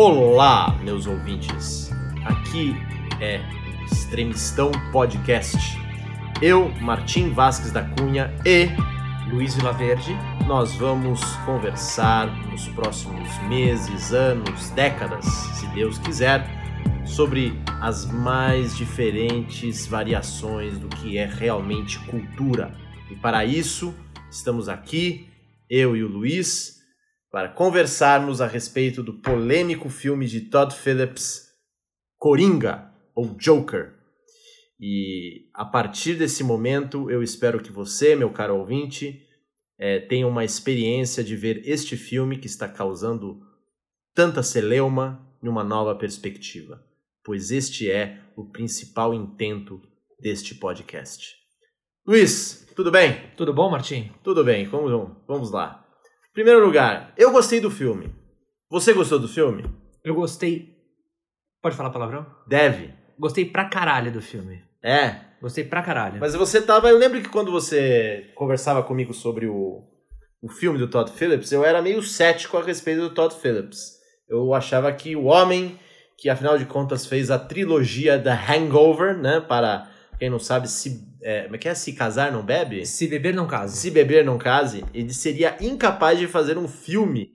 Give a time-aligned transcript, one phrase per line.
[0.00, 1.90] Olá, meus ouvintes.
[2.24, 2.72] Aqui
[3.20, 3.40] é
[3.84, 5.58] Extremistão Podcast.
[6.40, 8.68] Eu, Martim Vasques da Cunha e
[9.28, 10.16] Luiz Vilaverde.
[10.46, 16.48] nós vamos conversar nos próximos meses, anos, décadas, se Deus quiser,
[17.04, 22.72] sobre as mais diferentes variações do que é realmente cultura.
[23.10, 23.92] E para isso,
[24.30, 25.28] estamos aqui,
[25.68, 26.77] eu e o Luiz,
[27.30, 31.48] para conversarmos a respeito do polêmico filme de Todd Phillips,
[32.16, 33.94] Coringa, ou Joker.
[34.80, 39.26] E a partir desse momento, eu espero que você, meu caro ouvinte,
[39.78, 43.40] eh, tenha uma experiência de ver este filme que está causando
[44.14, 46.84] tanta celeuma numa nova perspectiva,
[47.24, 49.80] pois este é o principal intento
[50.20, 51.36] deste podcast.
[52.06, 53.30] Luiz, tudo bem?
[53.36, 54.10] Tudo bom, Martim?
[54.22, 55.87] Tudo bem, vamos, vamos lá.
[56.38, 58.14] Primeiro lugar, eu gostei do filme.
[58.70, 59.64] Você gostou do filme?
[60.04, 60.72] Eu gostei.
[61.60, 62.24] Pode falar palavrão?
[62.46, 62.94] Deve.
[63.18, 64.62] Gostei pra caralho do filme.
[64.80, 65.16] É.
[65.42, 66.20] Gostei pra caralho.
[66.20, 66.88] Mas você tava.
[66.90, 69.82] Eu lembro que quando você conversava comigo sobre o,
[70.40, 73.96] o filme do Todd Phillips, eu era meio cético a respeito do Todd Phillips.
[74.28, 75.76] Eu achava que o homem
[76.16, 79.40] que, afinal de contas, fez a trilogia da Hangover, né?
[79.40, 81.06] Para quem não sabe, se.
[81.22, 81.74] É, como é que é?
[81.74, 82.84] Se casar não bebe?
[82.84, 83.76] Se beber, não case.
[83.76, 87.30] Se beber não case, ele seria incapaz de fazer um filme,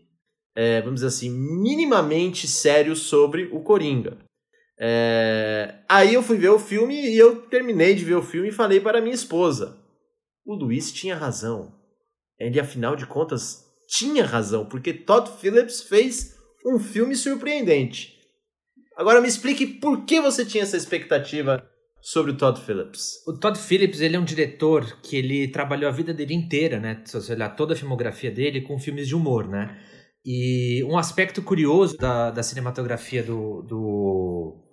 [0.56, 4.17] é, vamos dizer assim, minimamente sério sobre o Coringa.
[4.78, 8.53] É, aí eu fui ver o filme e eu terminei de ver o filme e
[8.53, 9.78] falei para minha esposa:
[10.45, 11.73] o Luiz tinha razão.
[12.38, 18.20] Ele, afinal de contas, tinha razão, porque Todd Phillips fez um filme surpreendente.
[18.97, 21.66] Agora me explique por que você tinha essa expectativa
[22.04, 23.26] sobre o Todd Phillips.
[23.26, 27.02] O Todd Phillips, ele é um diretor que ele trabalhou a vida dele inteira, né?
[27.06, 29.80] Se você olhar toda a filmografia dele com filmes de humor, né?
[30.26, 34.64] E um aspecto curioso da, da cinematografia do, do,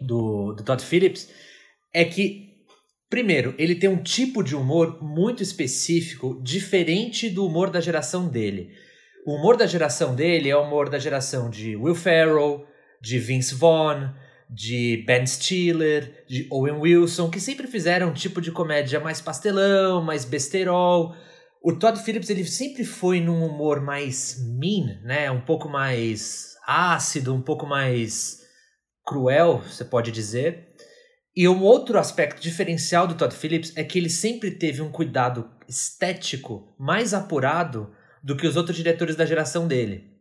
[0.00, 1.30] do, do Todd Phillips
[1.92, 2.48] é que,
[3.10, 8.70] primeiro, ele tem um tipo de humor muito específico, diferente do humor da geração dele.
[9.26, 12.66] O humor da geração dele é o humor da geração de Will Ferrell,
[13.02, 14.08] de Vince Vaughn,
[14.48, 20.02] de Ben Stiller, de Owen Wilson, que sempre fizeram um tipo de comédia mais pastelão,
[20.02, 21.14] mais besterol.
[21.62, 25.30] O Todd Phillips ele sempre foi num humor mais mean, né?
[25.30, 28.40] Um pouco mais ácido, um pouco mais
[29.04, 30.68] cruel, você pode dizer.
[31.34, 35.50] E um outro aspecto diferencial do Todd Phillips é que ele sempre teve um cuidado
[35.68, 37.92] estético mais apurado
[38.22, 40.15] do que os outros diretores da geração dele.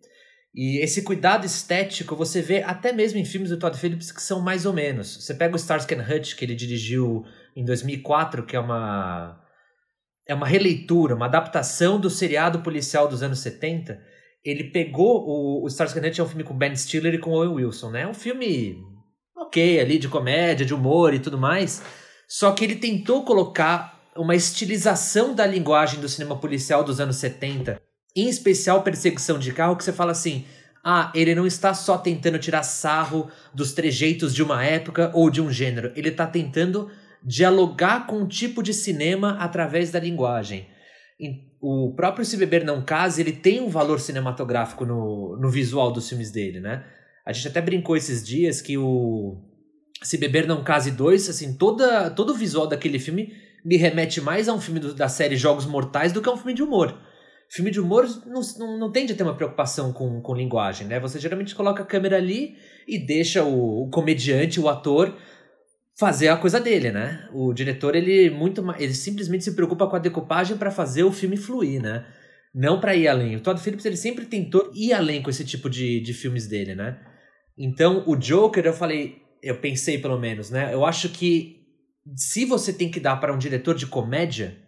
[0.55, 4.39] E esse cuidado estético você vê até mesmo em filmes do Todd Phillips que são
[4.39, 5.17] mais ou menos.
[5.17, 9.41] Você pega o Starsky and Hutch, que ele dirigiu em 2004, que é uma
[10.27, 14.01] é uma releitura, uma adaptação do seriado policial dos anos 70.
[14.45, 17.31] Ele pegou o, o Starsky and Hutch é um filme com Ben Stiller e com
[17.31, 18.03] Owen Wilson, né?
[18.03, 18.77] É um filme
[19.35, 21.83] ok ali de comédia, de humor e tudo mais.
[22.29, 27.79] Só que ele tentou colocar uma estilização da linguagem do cinema policial dos anos 70
[28.15, 30.45] em especial perseguição de carro, que você fala assim:
[30.83, 35.41] ah, ele não está só tentando tirar sarro dos trejeitos de uma época ou de
[35.41, 36.89] um gênero, ele está tentando
[37.23, 40.67] dialogar com um tipo de cinema através da linguagem.
[41.59, 46.07] O próprio Se Beber Não Case, ele tem um valor cinematográfico no, no visual dos
[46.07, 46.85] filmes dele, né?
[47.25, 49.41] A gente até brincou esses dias que o
[50.03, 53.33] Se Beber Não Case 2, assim, toda, todo o visual daquele filme
[53.63, 56.37] me remete mais a um filme do, da série Jogos Mortais do que a um
[56.37, 56.95] filme de humor.
[57.55, 60.99] Filme de humor não, não, não tende a ter uma preocupação com, com linguagem, né?
[60.99, 65.17] Você geralmente coloca a câmera ali e deixa o, o comediante, o ator,
[65.97, 67.29] fazer a coisa dele, né?
[67.33, 71.37] O diretor, ele muito ele simplesmente se preocupa com a decupagem para fazer o filme
[71.37, 72.05] fluir, né?
[72.53, 73.37] Não para ir além.
[73.37, 76.75] O Todd Phillips, ele sempre tentou ir além com esse tipo de, de filmes dele,
[76.75, 76.99] né?
[77.57, 80.73] Então, o Joker, eu falei, eu pensei pelo menos, né?
[80.73, 81.61] Eu acho que
[82.17, 84.64] se você tem que dar para um diretor de comédia,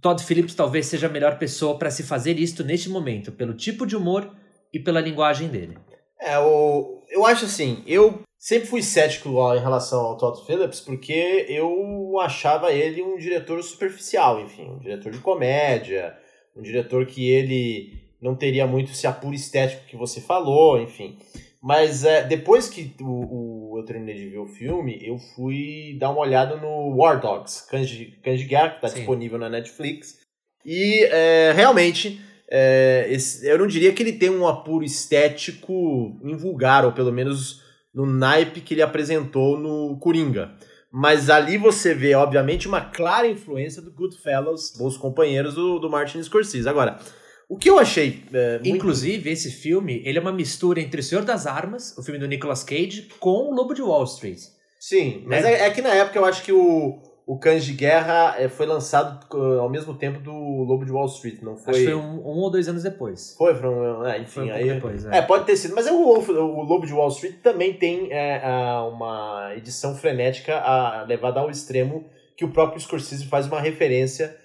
[0.00, 3.86] Todd Phillips talvez seja a melhor pessoa para se fazer isto neste momento, pelo tipo
[3.86, 4.30] de humor
[4.72, 5.76] e pela linguagem dele.
[6.20, 11.46] É, o, eu acho assim, eu sempre fui cético em relação ao Todd Phillips, porque
[11.48, 16.16] eu achava ele um diretor superficial, enfim, um diretor de comédia,
[16.56, 21.18] um diretor que ele não teria muito esse apuro estético que você falou, enfim.
[21.60, 26.10] Mas é, depois que o, o, eu terminei de ver o filme, eu fui dar
[26.10, 30.20] uma olhada no War Dogs, Cães de, Cães de Guerra, que está disponível na Netflix.
[30.64, 36.84] E é, realmente, é, esse, eu não diria que ele tem um apuro estético invulgar,
[36.84, 37.62] ou pelo menos
[37.92, 40.52] no naipe que ele apresentou no Coringa.
[40.90, 46.22] Mas ali você vê, obviamente, uma clara influência do Goodfellas, Bons Companheiros do, do Martin
[46.22, 46.68] Scorsese.
[46.68, 46.98] Agora,
[47.48, 48.22] O que eu achei.
[48.32, 48.68] É, muito...
[48.68, 52.28] Inclusive, esse filme ele é uma mistura entre O Senhor das Armas, o filme do
[52.28, 54.40] Nicolas Cage, com O Lobo de Wall Street.
[54.78, 55.54] Sim, mas né?
[55.54, 58.64] é, é, que na época eu acho que o, o Cães de Guerra é, foi
[58.64, 59.26] lançado
[59.58, 61.72] ao mesmo tempo do Lobo de Wall Street, não foi?
[61.72, 63.34] Acho que foi um, um ou dois anos depois.
[63.36, 64.74] Foi, foi um, é, enfim, foi um aí.
[64.74, 65.18] Depois, é.
[65.18, 65.22] é.
[65.22, 65.74] pode ter sido.
[65.74, 68.40] Mas é o, o Lobo de Wall Street também tem é,
[68.92, 72.04] uma edição frenética a, levada ao extremo
[72.36, 74.36] que o próprio Scorsese faz uma referência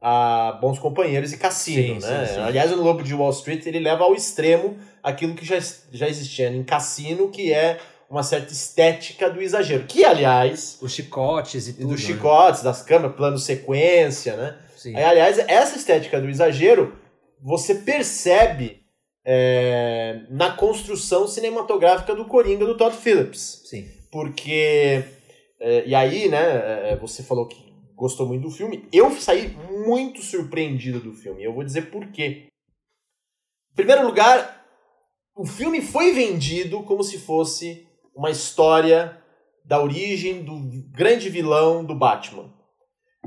[0.00, 2.26] a Bons Companheiros e Cassino, sim, né?
[2.26, 2.40] Sim, sim.
[2.40, 5.58] Aliás, o Lobo de Wall Street ele leva ao extremo aquilo que já,
[5.92, 7.78] já existia em Cassino, que é
[8.08, 9.84] uma certa estética do exagero.
[9.84, 10.78] Que, aliás.
[10.80, 11.88] Os chicotes e tudo.
[11.88, 12.06] Dos né?
[12.06, 14.56] chicotes, das câmeras, plano sequência, né?
[14.76, 14.96] Sim.
[14.96, 16.96] Aí, aliás, essa estética do exagero
[17.42, 18.82] você percebe
[19.24, 23.62] é, na construção cinematográfica do Coringa do Todd Phillips.
[23.66, 23.86] Sim.
[24.10, 25.04] Porque.
[25.60, 27.67] É, e aí, né, é, você falou que
[27.98, 28.88] gostou muito do filme.
[28.92, 29.48] Eu saí
[29.84, 31.42] muito surpreendido do filme.
[31.42, 32.46] Eu vou dizer por quê.
[33.72, 34.64] Em primeiro lugar,
[35.36, 39.20] o filme foi vendido como se fosse uma história
[39.64, 40.58] da origem do
[40.90, 42.54] grande vilão do Batman.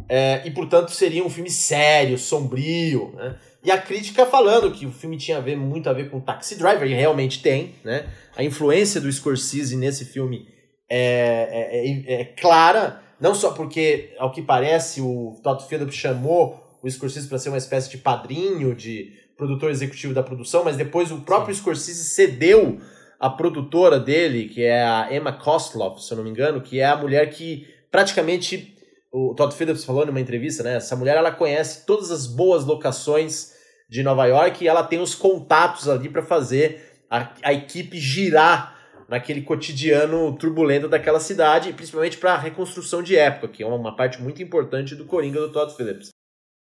[0.07, 3.13] É, e, portanto, seria um filme sério, sombrio.
[3.15, 3.37] Né?
[3.63, 6.55] E a crítica falando que o filme tinha a ver, muito a ver com Taxi
[6.55, 7.75] Driver, e realmente tem.
[7.83, 8.09] Né?
[8.35, 10.47] A influência do Scorsese nesse filme
[10.89, 16.79] é, é, é, é clara, não só porque, ao que parece, o Todd Phillips chamou
[16.81, 21.11] o Scorsese para ser uma espécie de padrinho, de produtor executivo da produção, mas depois
[21.11, 21.61] o próprio Sim.
[21.61, 22.79] Scorsese cedeu
[23.19, 26.85] a produtora dele, que é a Emma Kostloff, se eu não me engano, que é
[26.85, 28.75] a mulher que praticamente
[29.11, 30.77] o Todd Phillips falou numa entrevista, né?
[30.77, 33.53] Essa mulher ela conhece todas as boas locações
[33.87, 38.70] de Nova York e ela tem os contatos ali para fazer a, a equipe girar
[39.11, 44.21] naquele cotidiano turbulento daquela cidade, principalmente para a reconstrução de época, que é uma parte
[44.21, 46.11] muito importante do Coringa do Todd Phillips.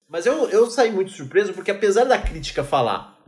[0.07, 3.19] Mas eu, eu saí muito surpreso porque apesar da crítica falar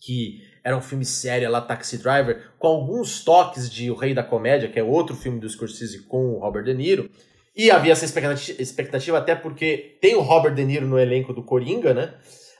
[0.00, 4.22] que era um filme sério lá, Taxi Driver, com alguns toques de O Rei da
[4.22, 7.10] Comédia, que é outro filme do Scorsese com o Robert De Niro.
[7.54, 11.92] E havia essa expectativa até porque tem o Robert De Niro no elenco do Coringa,
[11.92, 12.14] né?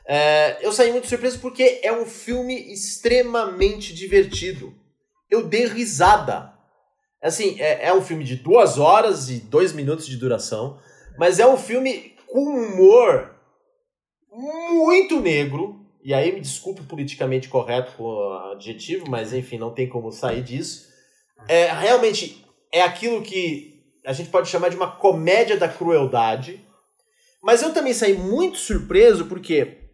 [0.06, 4.74] É, eu saí muito surpreso porque é um filme extremamente divertido.
[5.30, 6.52] Eu dei risada.
[7.22, 10.78] Assim, é, é um filme de duas horas e dois minutos de duração,
[11.18, 13.34] mas é um filme com humor
[14.32, 19.88] muito negro, e aí me desculpe politicamente correto com o adjetivo, mas enfim, não tem
[19.88, 20.86] como sair disso.
[21.48, 26.64] É, realmente é aquilo que a gente pode chamar de uma comédia da crueldade.
[27.42, 29.87] Mas eu também saí muito surpreso porque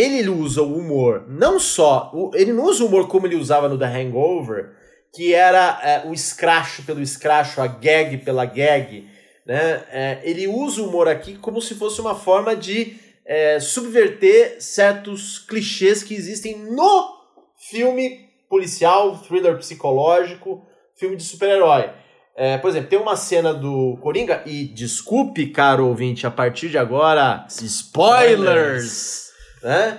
[0.00, 2.12] ele usa o humor, não só.
[2.34, 4.70] Ele não usa o humor como ele usava no The Hangover,
[5.12, 9.08] que era é, o escracho pelo escracho, a gag pela gag.
[9.44, 9.84] Né?
[9.90, 12.96] É, ele usa o humor aqui como se fosse uma forma de
[13.26, 17.18] é, subverter certos clichês que existem no
[17.70, 20.64] filme policial, thriller psicológico,
[20.96, 21.90] filme de super-herói.
[22.36, 26.78] É, por exemplo, tem uma cena do Coringa, e desculpe, caro ouvinte, a partir de
[26.78, 29.27] agora, spoilers!
[29.68, 29.98] Né?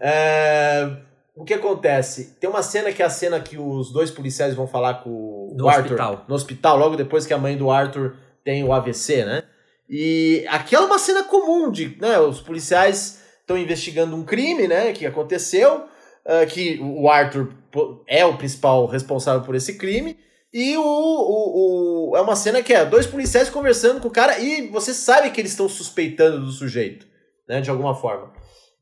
[0.00, 0.90] É,
[1.36, 2.36] o que acontece?
[2.40, 5.66] Tem uma cena que é a cena que os dois policiais vão falar com no
[5.66, 6.24] o Arthur hospital.
[6.26, 9.44] no hospital, logo depois que a mãe do Arthur tem o AVC, né?
[9.88, 14.92] E aquela é uma cena comum de, né, os policiais estão investigando um crime, né,
[14.92, 15.84] que aconteceu,
[16.24, 17.52] uh, que o Arthur
[18.08, 20.18] é o principal responsável por esse crime,
[20.52, 24.40] e o, o, o, é uma cena que é dois policiais conversando com o cara
[24.40, 27.06] e você sabe que eles estão suspeitando do sujeito,
[27.48, 28.32] né, de alguma forma.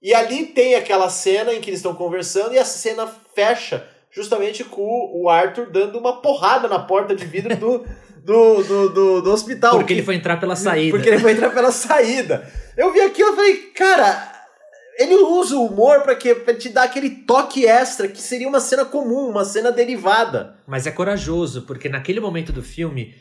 [0.02, 4.64] E ali tem aquela cena em que eles estão conversando e a cena fecha justamente
[4.64, 7.85] com o Arthur dando uma porrada na porta de vidro do
[8.25, 9.76] do, do, do, do hospital.
[9.76, 10.97] Porque ele foi entrar pela saída.
[10.97, 12.50] Porque ele foi entrar pela saída.
[12.76, 14.32] Eu vi aquilo e falei, cara,
[14.99, 18.61] ele usa o humor para que pra te dar aquele toque extra que seria uma
[18.61, 20.56] cena comum, uma cena derivada.
[20.66, 23.14] Mas é corajoso, porque naquele momento do filme,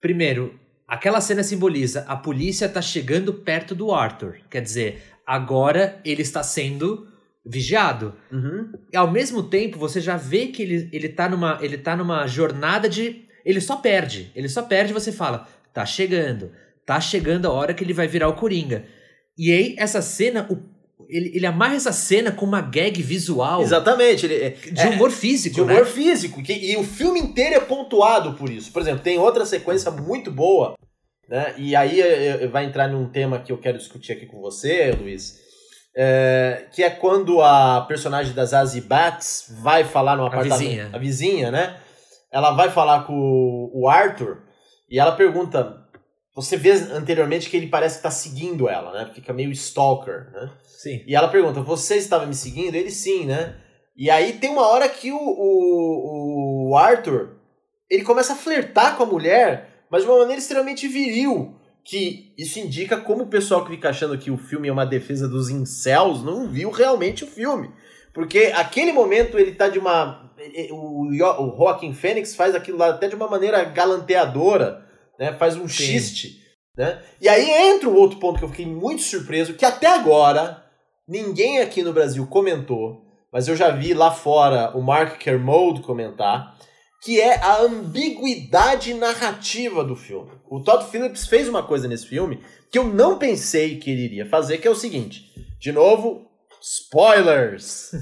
[0.00, 0.58] primeiro,
[0.88, 4.38] aquela cena simboliza a polícia tá chegando perto do Arthur.
[4.50, 7.06] Quer dizer, agora ele está sendo
[7.46, 8.14] vigiado.
[8.32, 8.72] Uhum.
[8.92, 12.26] E ao mesmo tempo, você já vê que ele, ele, tá numa, ele tá numa
[12.26, 14.32] jornada de ele só perde.
[14.34, 16.50] Ele só perde e você fala: tá chegando.
[16.84, 18.84] Tá chegando a hora que ele vai virar o Coringa.
[19.38, 20.58] E aí, essa cena, o,
[21.08, 23.62] ele, ele amarra essa cena com uma gag visual.
[23.62, 24.26] Exatamente.
[24.26, 25.54] Ele, é, de humor físico.
[25.54, 25.84] De humor né?
[25.84, 26.42] físico.
[26.42, 28.72] Que, e o filme inteiro é pontuado por isso.
[28.72, 30.74] Por exemplo, tem outra sequência muito boa.
[31.30, 31.54] Né?
[31.56, 32.02] E aí
[32.48, 35.38] vai entrar num tema que eu quero discutir aqui com você, Luiz.
[35.96, 40.54] É, que é quando a personagem das Zazie Bats vai falar no apartamento.
[40.54, 40.90] A vizinha.
[40.92, 41.80] A vizinha, né?
[42.30, 44.38] ela vai falar com o Arthur
[44.88, 45.84] e ela pergunta:
[46.34, 49.10] você vê anteriormente que ele parece que tá seguindo ela, né?
[49.12, 50.50] Fica meio stalker, né?
[50.64, 51.02] Sim.
[51.06, 52.74] E ela pergunta: Você estava me seguindo?
[52.74, 53.56] Ele sim, né?
[53.96, 57.36] E aí tem uma hora que o, o, o Arthur
[57.88, 61.56] ele começa a flertar com a mulher, mas de uma maneira extremamente viril.
[61.82, 65.26] Que isso indica como o pessoal que fica achando que o filme é uma defesa
[65.26, 67.70] dos incels não viu realmente o filme.
[68.12, 70.30] Porque aquele momento ele tá de uma.
[70.70, 74.86] O, o Joaquin Phoenix faz aquilo lá até de uma maneira galanteadora,
[75.18, 75.32] né?
[75.34, 75.84] Faz um Sim.
[75.84, 76.40] xiste.
[76.76, 77.02] Né?
[77.20, 80.64] E aí entra o outro ponto que eu fiquei muito surpreso, que até agora
[81.06, 86.56] ninguém aqui no Brasil comentou, mas eu já vi lá fora o Mark Kermode comentar,
[87.00, 90.30] que é a ambiguidade narrativa do filme.
[90.48, 94.26] O Todd Phillips fez uma coisa nesse filme que eu não pensei que ele iria
[94.26, 95.32] fazer, que é o seguinte.
[95.58, 96.30] De novo,
[96.60, 97.92] spoilers.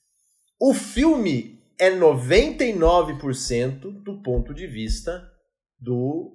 [0.58, 5.30] o filme é 99% do ponto de vista
[5.78, 6.34] do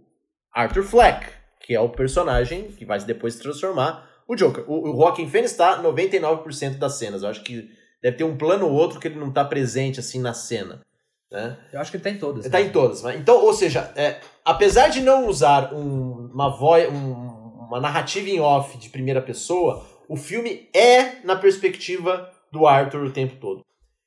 [0.54, 1.26] Arthur Fleck,
[1.62, 4.70] que é o personagem que vai depois se transformar o Joker.
[4.70, 7.24] O, o Joaquin Phoenix está 99% das cenas.
[7.24, 7.70] Eu acho que
[8.02, 10.82] deve ter um plano ou outro que ele não está presente assim na cena.
[11.34, 11.58] Né?
[11.74, 12.46] Eu acho que ele tá em todas.
[12.46, 12.66] Ele tá né?
[12.66, 13.04] em todas.
[13.16, 17.14] Então, ou seja, é, apesar de não usar um, uma voz, um,
[17.68, 23.12] uma narrativa em off de primeira pessoa, o filme é na perspectiva do Arthur o
[23.12, 23.66] tempo todo.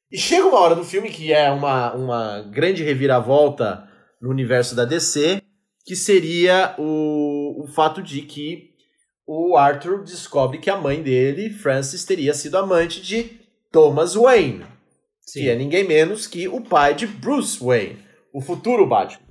[0.09, 3.89] E chega uma hora do filme que é uma, uma grande reviravolta
[4.23, 5.43] no universo da DC,
[5.85, 8.71] que seria o, o fato de que
[9.27, 13.41] o Arthur descobre que a mãe dele, Frances, teria sido amante de
[13.73, 14.76] Thomas Wayne.
[15.27, 15.41] Sim.
[15.41, 17.99] que é ninguém menos que o pai de Bruce Wayne,
[18.33, 19.27] o futuro Batman.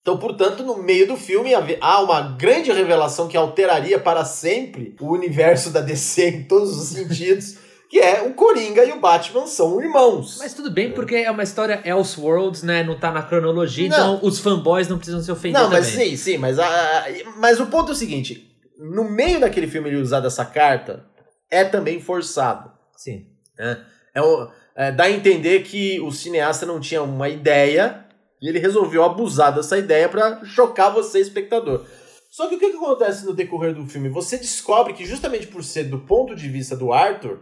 [0.00, 5.12] Então, portanto, no meio do filme há uma grande revelação que alteraria para sempre o
[5.12, 7.56] universo da DC em todos os sentidos.
[7.92, 10.38] que é o Coringa e o Batman são irmãos.
[10.38, 12.82] Mas tudo bem, porque é uma história Elseworlds, né?
[12.82, 14.14] Não tá na cronologia, não.
[14.14, 16.08] então os fanboys não precisam se ofender Não, mas também.
[16.08, 17.04] sim, sim, mas, a,
[17.36, 21.04] mas o ponto é o seguinte: no meio daquele filme ele usar dessa carta
[21.50, 22.72] é também forçado.
[22.96, 23.26] Sim.
[23.60, 23.76] É,
[24.14, 28.06] é o, é, dá a entender que o cineasta não tinha uma ideia
[28.40, 31.86] e ele resolveu abusar dessa ideia para chocar você, espectador.
[32.30, 34.08] Só que o que, que acontece no decorrer do filme?
[34.08, 37.40] Você descobre que, justamente por ser do ponto de vista do Arthur,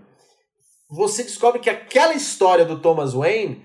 [0.90, 3.62] você descobre que aquela história do Thomas Wayne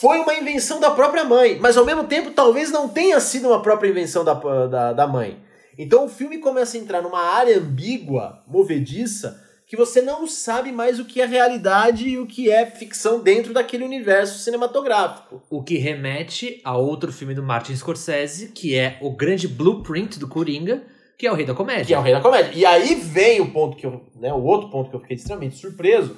[0.00, 3.60] foi uma invenção da própria mãe, mas ao mesmo tempo talvez não tenha sido uma
[3.60, 5.42] própria invenção da, da, da mãe.
[5.78, 11.00] Então o filme começa a entrar numa área ambígua, movediça, que você não sabe mais
[11.00, 15.42] o que é realidade e o que é ficção dentro daquele universo cinematográfico.
[15.50, 20.28] O que remete a outro filme do Martin Scorsese, que é o grande blueprint do
[20.28, 20.84] Coringa,
[21.18, 21.86] que é o Rei da Comédia.
[21.86, 22.52] Que é o Rei da Comédia.
[22.54, 25.56] E aí vem o ponto que eu, né, o outro ponto que eu fiquei extremamente
[25.56, 26.16] surpreso,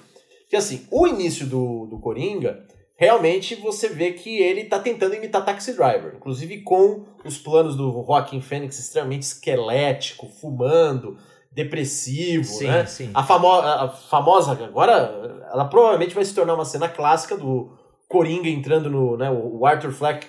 [0.51, 5.45] que assim, o início do, do Coringa, realmente você vê que ele está tentando imitar
[5.45, 11.17] Taxi Driver, inclusive com os planos do Joaquin Phoenix extremamente esquelético, fumando,
[11.51, 12.87] depressivo, sim, né?
[12.87, 13.11] Sim.
[13.15, 17.73] A, famo a famosa, agora, ela provavelmente vai se tornar uma cena clássica do
[18.09, 20.27] Coringa entrando no, né, o Arthur Fleck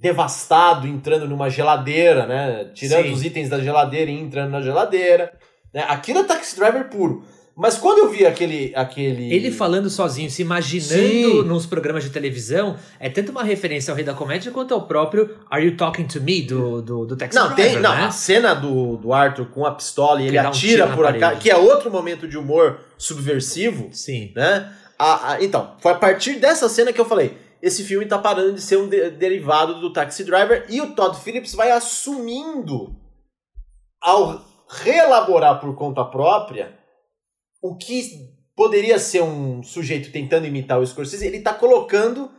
[0.00, 3.12] devastado, entrando numa geladeira, né, tirando sim.
[3.12, 5.32] os itens da geladeira e entrando na geladeira,
[5.72, 5.84] né?
[5.88, 7.24] Aquilo é Taxi Driver puro.
[7.56, 8.72] Mas quando eu vi aquele.
[8.74, 9.32] aquele...
[9.32, 11.42] Ele falando sozinho, se imaginando Sim.
[11.44, 15.36] nos programas de televisão, é tanto uma referência ao Rei da Comédia quanto ao próprio
[15.48, 17.76] Are You Talking to Me do, do, do Texas Não, tem.
[17.76, 18.04] Não, né?
[18.06, 21.48] a cena do, do Arthur com a pistola e ele atira um por acaso, que
[21.48, 23.88] é outro momento de humor subversivo.
[23.92, 24.32] Sim.
[24.34, 24.72] Né?
[24.98, 27.38] A, a, então, foi a partir dessa cena que eu falei.
[27.62, 31.16] Esse filme tá parando de ser um de, derivado do Taxi Driver e o Todd
[31.20, 32.96] Phillips vai assumindo
[34.02, 36.83] ao reelaborar por conta própria
[37.64, 42.30] o que poderia ser um sujeito tentando imitar o Scorsese, ele está colocando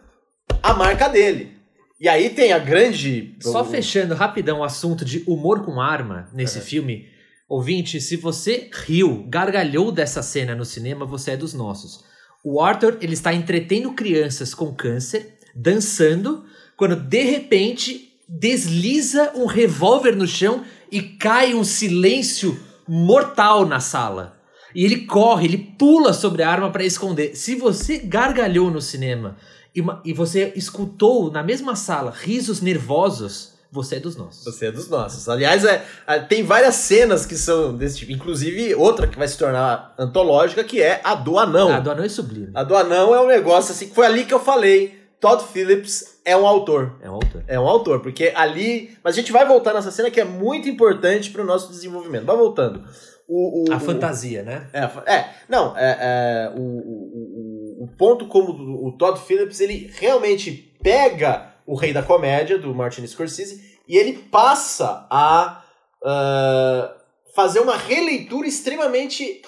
[0.62, 1.58] a marca dele.
[2.00, 3.36] E aí tem a grande.
[3.42, 7.08] Só fechando rapidão o assunto de humor com arma nesse filme.
[7.50, 12.04] Ouvinte, se você riu, gargalhou dessa cena no cinema, você é dos nossos.
[12.44, 16.46] O Arthur, ele está entretendo crianças com câncer, dançando,
[16.78, 24.35] quando de repente desliza um revólver no chão e cai um silêncio mortal na sala.
[24.76, 27.36] E ele corre, ele pula sobre a arma para esconder.
[27.36, 29.38] Se você gargalhou no cinema
[29.74, 34.44] e, uma, e você escutou na mesma sala risos nervosos, você é dos nossos.
[34.44, 35.28] Você é dos nossos.
[35.30, 38.12] Aliás, é, é, tem várias cenas que são desse tipo.
[38.12, 41.74] Inclusive, outra que vai se tornar antológica, que é a do anão.
[41.74, 42.52] A do anão é sublime.
[42.54, 45.06] A do anão é um negócio assim, que foi ali que eu falei.
[45.20, 46.98] Todd Phillips é um autor.
[47.02, 47.44] É um autor.
[47.48, 48.96] É um autor, porque ali.
[49.04, 52.26] Mas a gente vai voltar nessa cena que é muito importante para o nosso desenvolvimento.
[52.26, 52.84] Vai voltando.
[53.28, 54.70] O, o, a fantasia, né?
[54.72, 58.52] É, é não, é, é o, o, o, ponto como
[58.88, 60.52] o Todd Phillips, ele realmente
[60.84, 65.64] pega o Rei da Comédia, do Martin Scorsese, e ele passa a
[66.04, 69.42] uh, fazer uma releitura extremamente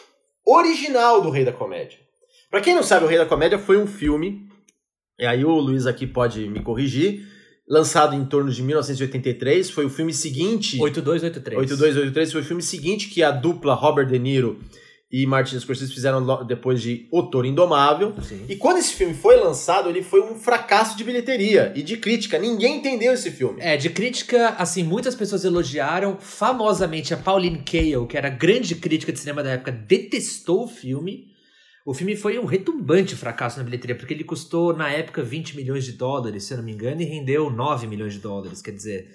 [0.44, 2.00] original do Rei da Comédia.
[2.50, 4.48] Para quem não sabe, o Rei da Comédia foi um filme,
[5.20, 7.37] e aí o Luiz aqui pode me corrigir,
[7.68, 10.80] lançado em torno de 1983, foi o filme seguinte...
[10.80, 11.60] 8283.
[11.60, 14.60] 8283 foi o filme seguinte que a dupla Robert De Niro
[15.12, 18.14] e Martin Scorsese fizeram depois de O Toro Indomável.
[18.22, 18.46] Sim.
[18.50, 22.38] E quando esse filme foi lançado, ele foi um fracasso de bilheteria e de crítica.
[22.38, 23.58] Ninguém entendeu esse filme.
[23.62, 26.18] É, de crítica, assim, muitas pessoas elogiaram.
[26.20, 31.28] Famosamente, a Pauline Kael, que era grande crítica de cinema da época, detestou o filme.
[31.88, 35.86] O filme foi um retumbante fracasso na bilheteria, porque ele custou, na época, 20 milhões
[35.86, 38.62] de dólares, se eu não me engano, e rendeu 9 milhões de dólares.
[38.62, 39.08] Quer dizer,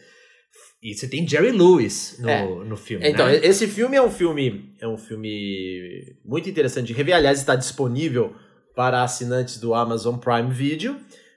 [0.83, 2.47] e você tem Jerry Lewis no, É.
[2.65, 3.07] no filme.
[3.07, 3.41] Então, né?
[3.43, 7.15] esse filme é um filme é um filme muito interessante de rever.
[7.15, 8.35] Aliás, está disponível
[8.75, 10.97] para assinantes do Amazon Prime Video.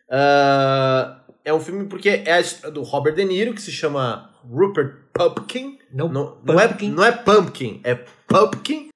[0.10, 4.32] Ah, é um filme porque é a história do Robert De Niro, que se chama
[4.50, 5.80] Rupert Pumpkin.
[5.94, 6.89] Não, Não, não, é, Pumpkin.
[6.92, 8.89] não é Pumpkin, é Pumpkin.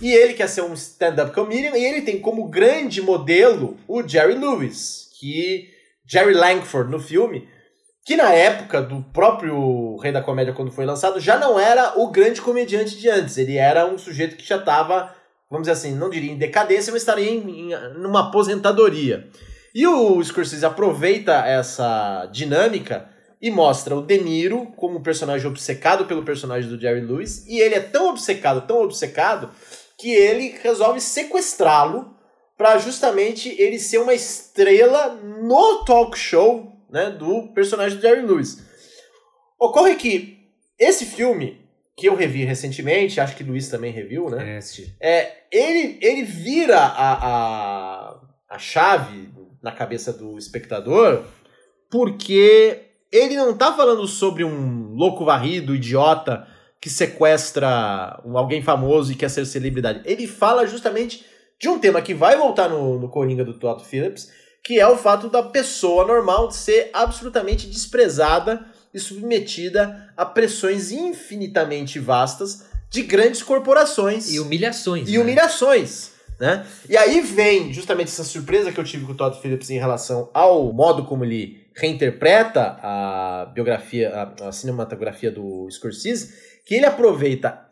[0.00, 4.34] E ele quer ser um stand-up comedian e ele tem como grande modelo o Jerry
[4.34, 5.70] Lewis, que
[6.06, 7.48] Jerry Langford no filme,
[8.04, 12.10] que na época do próprio Rei da Comédia quando foi lançado já não era o
[12.10, 15.14] grande comediante de antes, ele era um sujeito que já estava,
[15.50, 19.28] vamos dizer assim, não diria em decadência, mas estaria em, em numa aposentadoria.
[19.74, 23.08] E o Scorsese aproveita essa dinâmica
[23.40, 27.58] e mostra o De Niro como um personagem obcecado pelo personagem do Jerry Lewis, e
[27.58, 29.50] ele é tão obcecado, tão obcecado,
[30.04, 32.14] que ele resolve sequestrá-lo
[32.58, 38.62] para justamente ele ser uma estrela no talk show né, do personagem do Jerry Lewis.
[39.58, 40.46] Ocorre que
[40.78, 41.58] esse filme,
[41.96, 44.60] que eu revi recentemente, acho que o Luiz também reviu, né?
[45.00, 45.20] É.
[45.20, 48.20] É, ele, ele vira a, a,
[48.50, 49.30] a chave
[49.62, 51.24] na cabeça do espectador
[51.90, 56.46] porque ele não tá falando sobre um louco varrido, idiota,
[56.84, 60.02] que sequestra alguém famoso e quer ser celebridade.
[60.04, 61.24] Ele fala justamente
[61.58, 64.30] de um tema que vai voltar no, no Coringa do Todd Phillips,
[64.62, 71.98] que é o fato da pessoa normal ser absolutamente desprezada e submetida a pressões infinitamente
[71.98, 75.08] vastas de grandes corporações E humilhações.
[75.08, 75.18] e né?
[75.18, 76.10] humilhações.
[76.38, 76.66] Né?
[76.86, 80.28] E aí vem justamente essa surpresa que eu tive com o Todd Phillips em relação
[80.34, 87.64] ao modo como ele reinterpreta a biografia, a, a cinematografia do Scorsese, que ele aproveita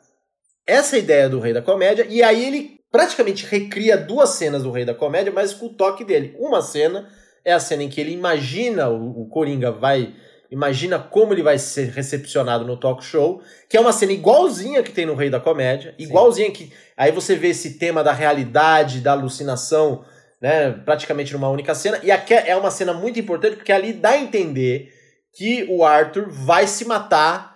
[0.66, 4.84] essa ideia do Rei da Comédia e aí ele praticamente recria duas cenas do Rei
[4.84, 6.36] da Comédia, mas com o toque dele.
[6.38, 7.08] Uma cena
[7.44, 10.14] é a cena em que ele imagina o, o Coringa vai
[10.52, 14.92] imagina como ele vai ser recepcionado no talk show, que é uma cena igualzinha que
[14.92, 16.04] tem no Rei da Comédia, Sim.
[16.04, 20.04] igualzinha que aí você vê esse tema da realidade, da alucinação,
[20.38, 24.10] né, praticamente numa única cena, e aqui é uma cena muito importante porque ali dá
[24.10, 24.92] a entender
[25.32, 27.51] que o Arthur vai se matar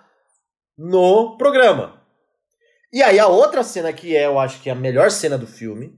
[0.77, 2.01] no programa.
[2.91, 5.47] E aí a outra cena que é, eu acho que é a melhor cena do
[5.47, 5.97] filme,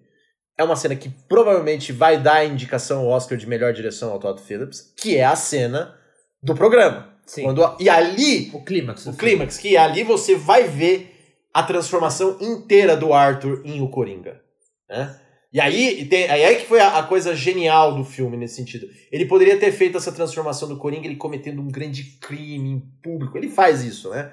[0.58, 4.20] é uma cena que provavelmente vai dar a indicação ao Oscar de melhor direção ao
[4.20, 5.96] Todd Phillips, que é a cena
[6.42, 7.14] do programa.
[7.26, 7.44] Sim.
[7.44, 9.06] Quando, e ali, O clímax.
[9.06, 11.16] o clímax, que ali você vai ver
[11.54, 14.42] a transformação inteira do Arthur em o Coringa.
[14.90, 15.20] Né?
[15.54, 18.88] E aí, tem, aí é que foi a, a coisa genial do filme nesse sentido.
[19.12, 23.38] Ele poderia ter feito essa transformação do Coringa, ele cometendo um grande crime em público.
[23.38, 24.32] Ele faz isso, né?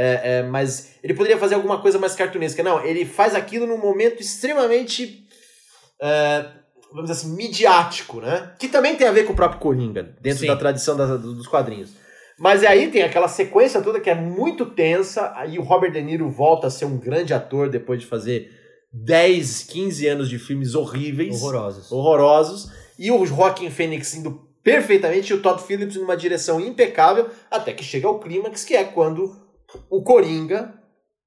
[0.00, 2.62] É, é, mas ele poderia fazer alguma coisa mais cartunesca.
[2.62, 5.26] Não, ele faz aquilo num momento extremamente,
[6.00, 6.44] é,
[6.92, 8.52] vamos dizer assim, midiático, né?
[8.60, 10.46] Que também tem a ver com o próprio Coringa, dentro Sim.
[10.46, 11.90] da tradição da- dos quadrinhos.
[12.38, 16.30] Mas aí tem aquela sequência toda que é muito tensa, aí o Robert De Niro
[16.30, 18.52] volta a ser um grande ator depois de fazer
[18.92, 21.90] 10, 15 anos de filmes horríveis Horrorosos.
[21.90, 27.72] horrorosos, e o Joaquin Phoenix indo perfeitamente, e o Todd Phillips numa direção impecável, até
[27.72, 29.47] que chega ao clímax, que é quando
[29.90, 30.74] o Coringa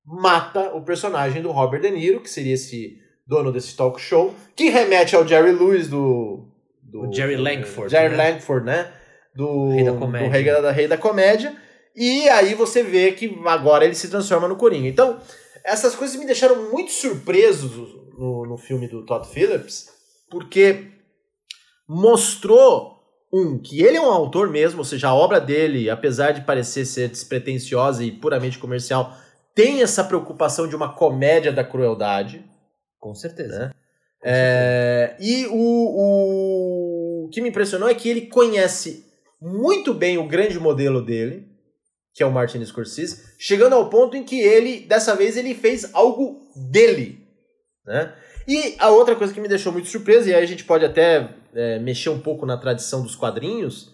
[0.05, 4.69] mata o personagem do Robert De Niro, que seria esse dono desse talk show, que
[4.69, 6.47] remete ao Jerry Lewis do...
[6.81, 8.31] do O Jerry Langford, Jerry né?
[8.31, 8.91] Langford, né?
[9.33, 10.27] Do Rei da Comédia.
[10.27, 11.55] do Rei da, Rei da Comédia.
[11.95, 14.87] E aí você vê que agora ele se transforma no Coringa.
[14.87, 15.19] Então,
[15.63, 17.71] essas coisas me deixaram muito surpresos
[18.17, 19.89] no, no filme do Todd Phillips,
[20.29, 20.87] porque
[21.87, 23.00] mostrou,
[23.33, 26.85] um, que ele é um autor mesmo, ou seja, a obra dele, apesar de parecer
[26.85, 29.15] ser despretensiosa e puramente comercial,
[29.55, 32.43] tem essa preocupação de uma comédia da crueldade.
[32.99, 33.47] Com certeza.
[33.47, 33.65] Né?
[33.65, 33.81] Com certeza.
[34.23, 39.05] É, e o, o, o que me impressionou é que ele conhece
[39.41, 41.47] muito bem o grande modelo dele,
[42.13, 45.89] que é o Martin Scorsese, chegando ao ponto em que ele, dessa vez, ele fez
[45.93, 47.25] algo dele.
[47.85, 48.13] Né?
[48.51, 51.29] E a outra coisa que me deixou muito surpresa, e aí a gente pode até
[51.55, 53.93] é, mexer um pouco na tradição dos quadrinhos,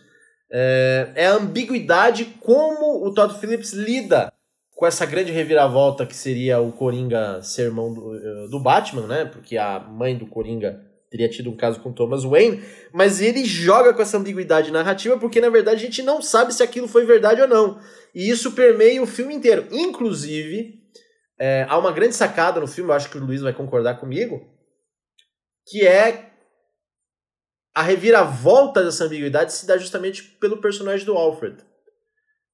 [0.52, 4.34] é, é a ambiguidade como o Todd Phillips lida
[4.76, 9.26] com essa grande reviravolta que seria o Coringa ser irmão do, eh, do Batman, né?
[9.26, 12.62] Porque a mãe do Coringa teria tido um caso com Thomas Wayne,
[12.94, 16.62] mas ele joga com essa ambiguidade narrativa porque na verdade a gente não sabe se
[16.62, 17.80] aquilo foi verdade ou não.
[18.14, 19.66] E isso permeia o filme inteiro.
[19.72, 20.80] Inclusive,
[21.40, 24.46] é, há uma grande sacada no filme, eu acho que o Luiz vai concordar comigo,
[25.68, 26.32] que é
[27.76, 31.58] a reviravolta dessa ambiguidade se dá justamente pelo personagem do Alfred.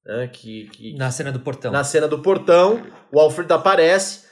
[0.04, 1.72] Né, que, que, na cena do portão.
[1.72, 4.24] Na cena do portão, o Alfred aparece.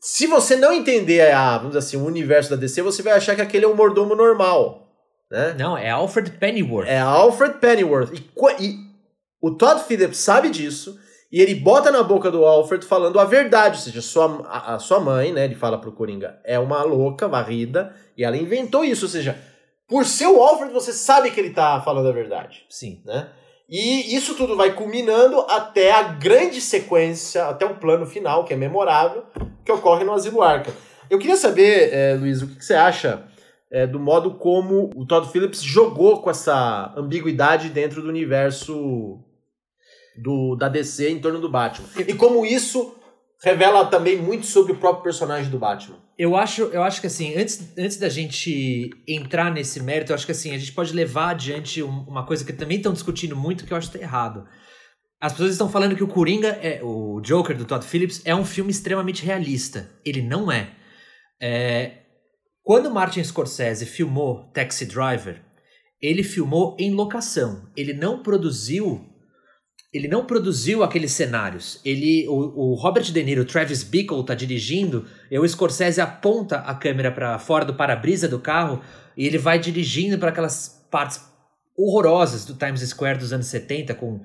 [0.00, 3.42] Se você não entender a, vamos assim, o universo da DC, você vai achar que
[3.42, 4.88] aquele é um mordomo normal.
[5.28, 5.54] Né?
[5.58, 6.86] Não, é Alfred Pennyworth.
[6.86, 8.12] É Alfred Pennyworth.
[8.14, 8.78] E, e
[9.40, 10.96] o Todd Phillips sabe disso
[11.32, 14.78] e ele bota na boca do Alfred falando a verdade, ou seja, sua, a, a
[14.78, 19.04] sua mãe, né, ele fala pro Coringa, é uma louca, varrida, e ela inventou isso,
[19.04, 19.38] ou seja,
[19.88, 22.64] por ser o Alfred, você sabe que ele tá falando a verdade.
[22.68, 23.02] Sim.
[23.04, 23.28] Né?
[23.68, 28.56] E isso tudo vai culminando até a grande sequência, até o plano final, que é
[28.56, 29.24] memorável,
[29.64, 30.72] que ocorre no Asilo Arca.
[31.08, 33.24] Eu queria saber, é, Luiz, o que, que você acha
[33.70, 39.20] é, do modo como o Todd Phillips jogou com essa ambiguidade dentro do universo
[40.22, 41.88] do, da DC em torno do Batman.
[41.96, 42.94] E como isso
[43.42, 45.96] revela também muito sobre o próprio personagem do Batman.
[46.18, 50.26] Eu acho, eu acho que assim, antes, antes da gente entrar nesse mérito, eu acho
[50.26, 53.72] que assim, a gente pode levar adiante uma coisa que também estão discutindo muito que
[53.72, 54.46] eu acho que tá errado.
[55.18, 58.44] As pessoas estão falando que o Coringa, é, o Joker do Todd Phillips, é um
[58.44, 59.90] filme extremamente realista.
[60.04, 60.70] Ele não é.
[61.40, 61.98] é
[62.62, 65.42] quando Martin Scorsese filmou Taxi Driver,
[66.00, 67.70] ele filmou em locação.
[67.76, 69.09] Ele não produziu
[69.92, 71.80] ele não produziu aqueles cenários.
[71.84, 76.58] Ele, o, o Robert De Niro, o Travis Bickle tá dirigindo, e o Scorsese aponta
[76.58, 78.80] a câmera para fora do para-brisa do carro
[79.16, 81.20] e ele vai dirigindo para aquelas partes
[81.76, 84.20] horrorosas do Times Square dos anos 70 com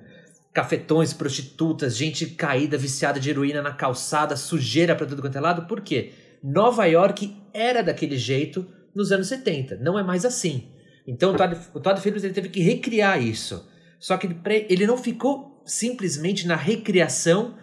[0.53, 5.67] cafetões, prostitutas, gente caída, viciada de heroína na calçada, sujeira para tudo quanto é lado.
[5.67, 6.13] Por quê?
[6.43, 10.69] Nova York era daquele jeito nos anos 70, não é mais assim.
[11.07, 13.67] Então o Todd, o Todd Phillips ele teve que recriar isso.
[13.99, 14.29] Só que
[14.69, 17.55] ele não ficou simplesmente na recriação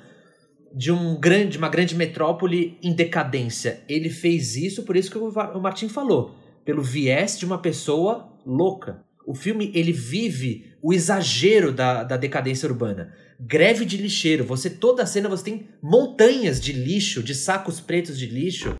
[0.74, 3.80] de um grande, uma grande metrópole em decadência.
[3.88, 6.34] Ele fez isso, por isso que o Martin falou,
[6.64, 9.04] pelo viés de uma pessoa louca.
[9.26, 13.14] O filme ele vive o exagero da, da decadência urbana.
[13.38, 14.44] Greve de lixeiro.
[14.44, 18.76] Você toda a cena você tem montanhas de lixo, de sacos pretos de lixo,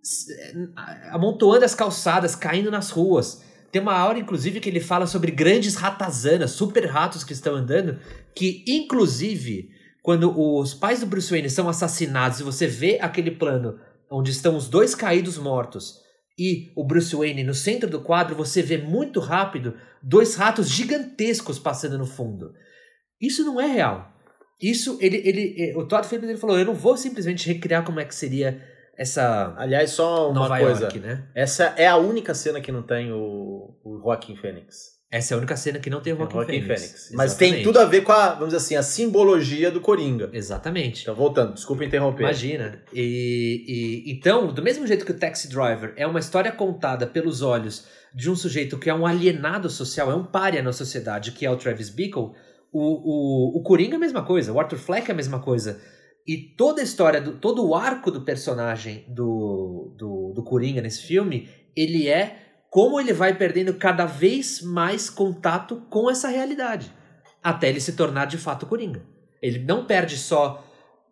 [1.11, 3.43] amontoando as calçadas, caindo nas ruas.
[3.71, 7.99] Tem uma hora, inclusive, que ele fala sobre grandes ratazanas, super ratos que estão andando,
[8.35, 9.71] que, inclusive,
[10.03, 13.79] quando os pais do Bruce Wayne são assassinados e você vê aquele plano
[14.11, 16.01] onde estão os dois caídos mortos
[16.39, 21.59] e o Bruce Wayne no centro do quadro, você vê muito rápido dois ratos gigantescos
[21.59, 22.53] passando no fundo.
[23.21, 24.13] Isso não é real.
[24.61, 28.05] Isso, ele, ele, o Todd Phillips ele falou, eu não vou simplesmente recriar como é
[28.05, 28.63] que seria
[28.97, 29.55] essa.
[29.57, 30.85] Aliás, só uma Nova coisa.
[30.85, 31.29] York, né?
[31.35, 34.92] Essa é a única cena que não tem o, o Joaquin Phoenix.
[35.13, 36.67] Essa é a única cena que não tem o Phoenix.
[36.67, 37.11] Phoenix.
[37.13, 40.31] Mas tem tudo a ver com a, vamos dizer assim, a simbologia do Coringa.
[40.33, 41.03] Exatamente.
[41.03, 42.23] Então, voltando, desculpa interromper.
[42.23, 42.83] Imagina.
[42.95, 47.43] E, e, então, do mesmo jeito que o Taxi Driver é uma história contada pelos
[47.43, 51.45] olhos de um sujeito que é um alienado social, é um pária na sociedade, que
[51.45, 52.31] é o Travis Bickle,
[52.73, 55.79] o, o, o Coringa é a mesma coisa, o Arthur Fleck é a mesma coisa.
[56.27, 61.03] E toda a história, do, todo o arco do personagem do, do, do Coringa nesse
[61.03, 66.91] filme, ele é como ele vai perdendo cada vez mais contato com essa realidade,
[67.43, 69.03] até ele se tornar de fato Coringa.
[69.43, 70.67] Ele não perde só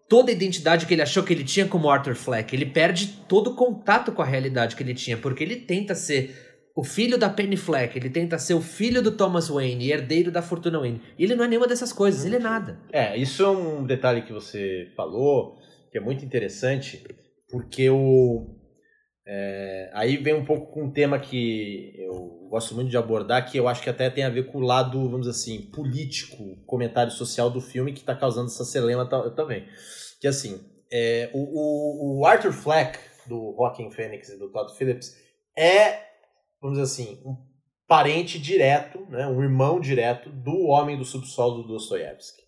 [0.09, 3.51] toda a identidade que ele achou que ele tinha como Arthur Fleck, ele perde todo
[3.51, 6.35] o contato com a realidade que ele tinha, porque ele tenta ser
[6.75, 10.41] o filho da Penny Fleck, ele tenta ser o filho do Thomas Wayne, herdeiro da
[10.41, 11.03] fortuna Wayne.
[11.19, 12.81] E ele não é nenhuma dessas coisas, ele é nada.
[12.91, 15.59] É, isso é um detalhe que você falou,
[15.93, 17.05] que é muito interessante,
[17.51, 18.60] porque o.
[19.27, 23.59] É, aí vem um pouco com um tema que eu gosto muito de abordar, que
[23.59, 27.13] eu acho que até tem a ver com o lado, vamos dizer assim, político, comentário
[27.13, 29.67] social do filme, que está causando essa selema também.
[30.21, 35.17] Que assim, é, o, o Arthur Fleck, do Joaquin Phoenix e do Todd Phillips,
[35.57, 36.11] é
[36.61, 37.37] vamos dizer assim, um
[37.89, 42.43] parente direto, né, um irmão direto do Homem do Subsolo do Dostoiévski.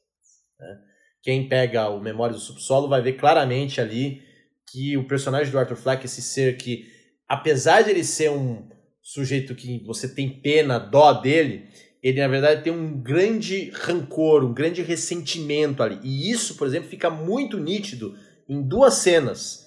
[0.59, 0.79] Né?
[1.23, 4.23] Quem pega o Memória do Subsolo vai ver claramente ali
[4.71, 6.87] que o personagem do Arthur Fleck, esse ser que,
[7.29, 8.69] apesar de ele ser um
[9.01, 11.69] sujeito que você tem pena, dó dele,
[12.03, 15.99] ele na verdade tem um grande rancor, um grande ressentimento ali.
[16.03, 18.17] E isso, por exemplo, fica muito nítido
[18.49, 19.63] em duas cenas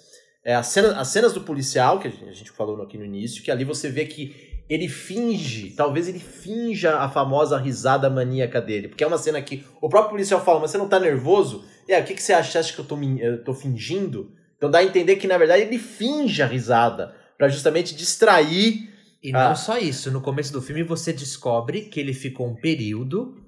[0.45, 3.49] é, as, cenas, as cenas do policial, que a gente falou aqui no início, que
[3.49, 8.87] ali você vê que ele finge, talvez ele finja a famosa risada maníaca dele.
[8.87, 11.65] Porque é uma cena que o próprio policial fala, mas você não tá nervoso?
[11.87, 12.51] E aí, o que, que você acha?
[12.51, 14.31] Você acha que eu tô, eu tô fingindo?
[14.57, 18.89] Então dá a entender que, na verdade, ele finge a risada para justamente distrair.
[19.21, 23.43] E não só isso, no começo do filme você descobre que ele ficou um período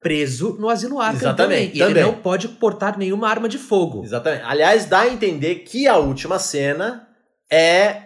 [0.00, 1.70] preso no asilo Arkham Exatamente, também.
[1.74, 2.02] E também.
[2.02, 4.04] ele não pode portar nenhuma arma de fogo.
[4.04, 4.44] Exatamente.
[4.44, 7.08] Aliás, dá a entender que a última cena
[7.50, 8.02] é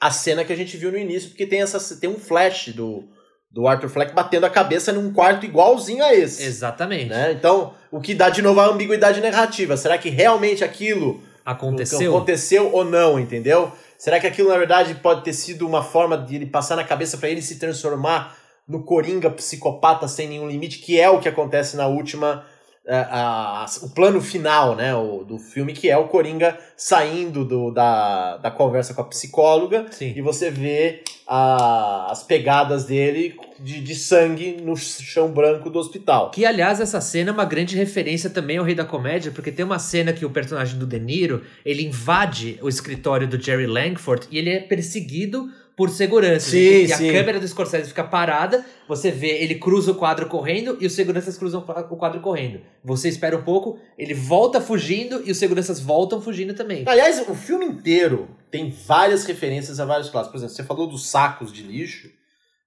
[0.00, 3.04] a cena que a gente viu no início, porque tem essa tem um flash do,
[3.50, 6.42] do Arthur Fleck batendo a cabeça num quarto igualzinho a esse.
[6.42, 7.10] Exatamente.
[7.10, 7.32] Né?
[7.32, 9.76] Então, o que dá de novo a ambiguidade narrativa.
[9.76, 12.14] Será que realmente aquilo aconteceu?
[12.14, 13.72] Aconteceu ou não, entendeu?
[13.98, 17.16] Será que aquilo na verdade pode ter sido uma forma de ele passar na cabeça
[17.18, 21.76] para ele se transformar no Coringa psicopata sem nenhum limite, que é o que acontece
[21.76, 22.44] na última
[22.88, 27.70] a, a, o plano final né, o, do filme, que é o Coringa saindo do,
[27.70, 30.12] da, da conversa com a psicóloga Sim.
[30.16, 36.30] e você vê a, as pegadas dele de, de sangue no chão branco do hospital.
[36.30, 39.64] Que, aliás, essa cena é uma grande referência também ao Rei da Comédia, porque tem
[39.64, 44.26] uma cena que o personagem do De Niro, ele invade o escritório do Jerry Langford
[44.30, 46.50] e ele é perseguido por segurança.
[46.50, 47.08] Sim, e sim.
[47.08, 50.92] a câmera do Scorsese fica parada, você vê, ele cruza o quadro correndo e os
[50.92, 52.60] seguranças cruzam o quadro correndo.
[52.84, 56.84] Você espera um pouco, ele volta fugindo e os seguranças voltam fugindo também.
[56.86, 60.32] Aliás, o filme inteiro tem várias referências a vários clássicos.
[60.32, 62.10] Por exemplo, você falou dos sacos de lixo.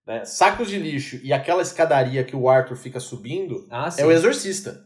[0.06, 0.24] Né?
[0.24, 4.86] Sacos de lixo e aquela escadaria que o Arthur fica subindo ah, é o Exorcista.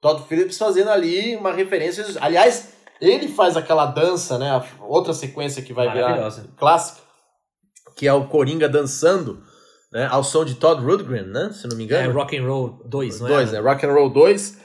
[0.00, 2.02] Todd Phillips fazendo ali uma referência.
[2.22, 2.72] Aliás,
[3.02, 4.62] ele faz aquela dança, né?
[4.80, 7.09] Outra sequência que vai virar clássica
[8.00, 9.42] que é o Coringa dançando,
[9.92, 12.10] né, ao som de Todd Rundgren, né, se não me engano.
[12.10, 13.30] É Rock and Roll 2, não é?
[13.32, 14.58] 2, né, Rock and Roll 2.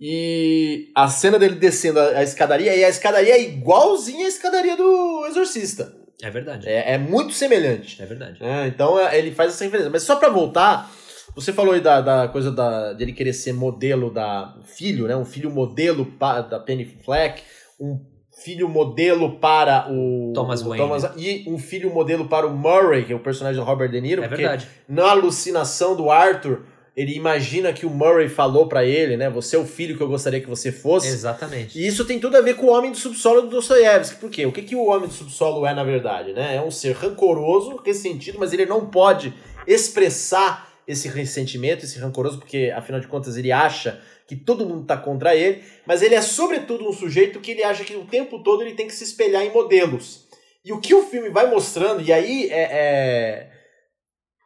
[0.00, 4.76] E a cena dele descendo a, a, escadaria, e a escadaria é igualzinha à escadaria
[4.76, 5.94] do Exorcista.
[6.20, 6.68] É verdade.
[6.68, 8.02] É, é muito semelhante.
[8.02, 8.42] É verdade.
[8.42, 9.88] É, então é, ele faz essa referência.
[9.88, 10.90] Mas só para voltar,
[11.32, 15.14] você falou aí da, da coisa da, dele querer ser modelo da filho, né?
[15.14, 17.40] Um filho modelo pa, da Penny Fleck,
[17.78, 18.04] um
[18.42, 23.12] filho modelo para o Thomas Wayne Thomas, e um filho modelo para o Murray, que
[23.12, 24.22] é o personagem do Robert De Niro.
[24.22, 24.68] É verdade.
[24.88, 26.62] Na alucinação do Arthur,
[26.96, 29.30] ele imagina que o Murray falou para ele, né?
[29.30, 31.08] Você é o filho que eu gostaria que você fosse.
[31.08, 31.78] Exatamente.
[31.78, 34.16] E isso tem tudo a ver com o Homem do Subsolo do Dostoiévski.
[34.16, 34.46] Por quê?
[34.46, 36.56] O que, que o Homem do Subsolo é, na verdade, né?
[36.56, 39.32] É um ser rancoroso, ressentido, mas ele não pode
[39.66, 44.00] expressar esse ressentimento, esse rancoroso, porque, afinal de contas, ele acha
[44.30, 47.82] que todo mundo está contra ele, mas ele é sobretudo um sujeito que ele acha
[47.82, 50.28] que o tempo todo ele tem que se espelhar em modelos.
[50.64, 52.62] E o que o filme vai mostrando, e aí é.
[52.70, 53.50] é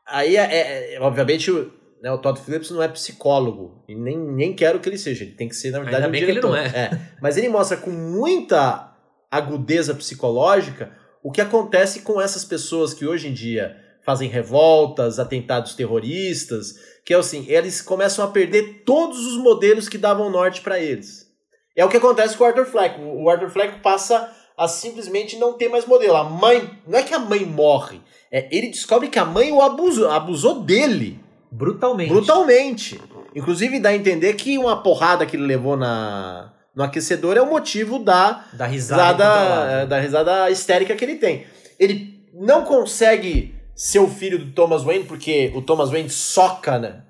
[0.07, 1.71] aí é, é, é obviamente o,
[2.03, 5.35] né, o Todd Phillips não é psicólogo, e nem, nem quero que ele seja, ele
[5.35, 6.53] tem que ser, na verdade, Ainda um bem diretor.
[6.53, 6.85] Que ele não é.
[6.87, 7.01] é.
[7.21, 8.91] Mas ele mostra com muita
[9.31, 15.75] agudeza psicológica o que acontece com essas pessoas que hoje em dia fazem revoltas, atentados
[15.75, 20.79] terroristas, que é assim, eles começam a perder todos os modelos que davam norte para
[20.79, 21.29] eles.
[21.77, 23.01] É o que acontece com o Arthur Fleck.
[23.01, 26.17] O Arthur Fleck passa a simplesmente não ter mais modelo.
[26.17, 29.61] A mãe, não é que a mãe morre, é ele descobre que a mãe o
[29.61, 31.19] abusou, abusou dele
[31.51, 32.13] brutalmente.
[32.13, 33.01] Brutalmente.
[33.35, 37.49] Inclusive dá a entender que uma porrada que ele levou na no aquecedor é o
[37.49, 41.47] motivo da da risada, risada da risada histérica que ele tem.
[41.79, 47.03] Ele não consegue ser o filho do Thomas Wayne, porque o Thomas Wayne soca, né?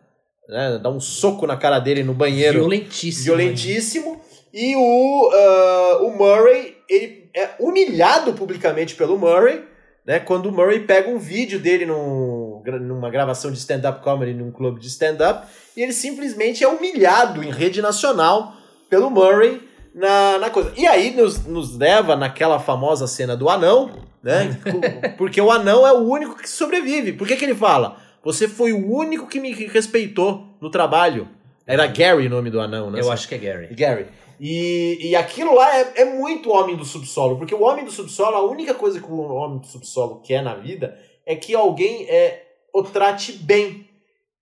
[0.49, 2.61] né dá um soco na cara dele no banheiro.
[2.61, 3.25] Violentíssimo.
[3.25, 4.21] Violentíssimo.
[4.53, 9.65] E o, uh, o Murray, ele é humilhado publicamente pelo Murray,
[10.07, 10.21] né?
[10.21, 14.81] Quando o Murray pega um vídeo dele num, numa gravação de stand-up comedy num clube
[14.81, 15.47] de stand-up,
[15.77, 18.55] e ele simplesmente é humilhado em rede nacional
[18.89, 19.61] pelo Murray
[19.95, 20.73] na, na coisa.
[20.77, 23.91] E aí nos, nos leva naquela famosa cena do anão,
[24.23, 24.61] né?
[25.17, 27.13] Porque o anão é o único que sobrevive.
[27.13, 27.99] Por que, que ele fala?
[28.25, 31.29] Você foi o único que me respeitou no trabalho.
[31.67, 33.01] Era Gary o nome do anão, né?
[33.01, 33.69] Eu acho que é Gary.
[33.75, 34.07] Gary.
[34.41, 38.37] E, e aquilo lá é, é muito homem do subsolo, porque o homem do subsolo,
[38.37, 42.43] a única coisa que o homem do subsolo quer na vida é que alguém é,
[42.73, 43.89] o trate bem.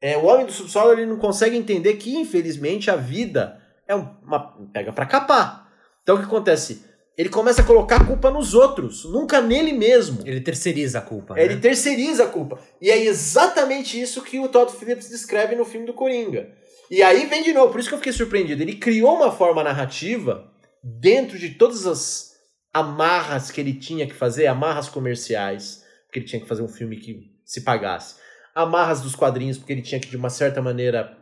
[0.01, 4.57] É, o homem do subsolo ele não consegue entender que, infelizmente, a vida é uma
[4.73, 5.71] pega para capar.
[6.03, 6.93] Então o que acontece?
[7.17, 10.23] ele começa a colocar a culpa nos outros, nunca nele mesmo.
[10.25, 11.39] Ele terceiriza a culpa.
[11.39, 11.61] Ele né?
[11.61, 12.59] terceiriza a culpa.
[12.81, 16.51] E é exatamente isso que o Todd Phillips descreve no filme do Coringa.
[16.91, 18.63] E aí vem de novo, por isso que eu fiquei surpreendido.
[18.63, 20.51] Ele criou uma forma narrativa
[20.83, 22.33] dentro de todas as
[22.73, 26.97] amarras que ele tinha que fazer, amarras comerciais, porque ele tinha que fazer um filme
[26.97, 28.17] que se pagasse.
[28.55, 31.17] Amarras dos quadrinhos, porque ele tinha que, de uma certa maneira,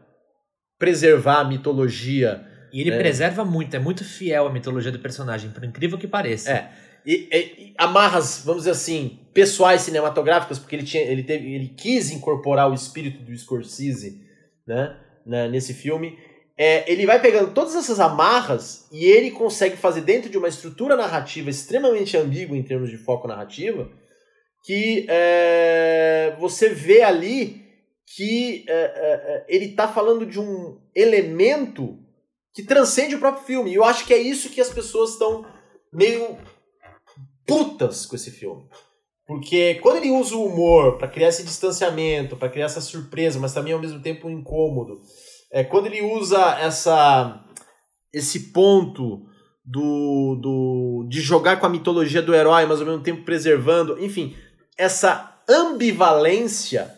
[0.78, 2.98] preservar a mitologia e ele é.
[2.98, 6.50] preserva muito, é muito fiel à mitologia do personagem, por incrível que pareça.
[6.50, 6.70] É.
[7.04, 12.10] e, e, amarras, vamos dizer assim, pessoais cinematográficas, porque ele, tinha, ele, teve, ele quis
[12.10, 14.20] incorporar o espírito do Scorsese
[14.66, 16.18] né, né, nesse filme.
[16.56, 20.94] É, ele vai pegando todas essas amarras e ele consegue fazer dentro de uma estrutura
[20.94, 23.90] narrativa extremamente ambígua em termos de foco narrativa,
[24.64, 27.64] que é, você vê ali
[28.14, 31.98] que é, é, é ele está falando de um elemento
[32.54, 33.70] que transcende o próprio filme.
[33.70, 35.44] E eu acho que é isso que as pessoas estão
[35.92, 36.38] meio
[37.46, 38.64] putas com esse filme.
[39.26, 43.54] Porque quando ele usa o humor para criar esse distanciamento, para criar essa surpresa, mas
[43.54, 45.00] também ao mesmo tempo um incômodo,
[45.52, 47.44] é, quando ele usa essa
[48.12, 49.24] esse ponto
[49.64, 54.34] do, do de jogar com a mitologia do herói, mas ao mesmo tempo preservando, enfim,
[54.76, 56.92] essa ambivalência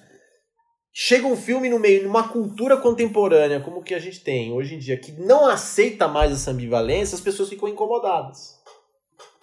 [0.92, 4.78] chega um filme no meio, numa cultura contemporânea como que a gente tem hoje em
[4.78, 8.60] dia, que não aceita mais essa ambivalência, as pessoas ficam incomodadas.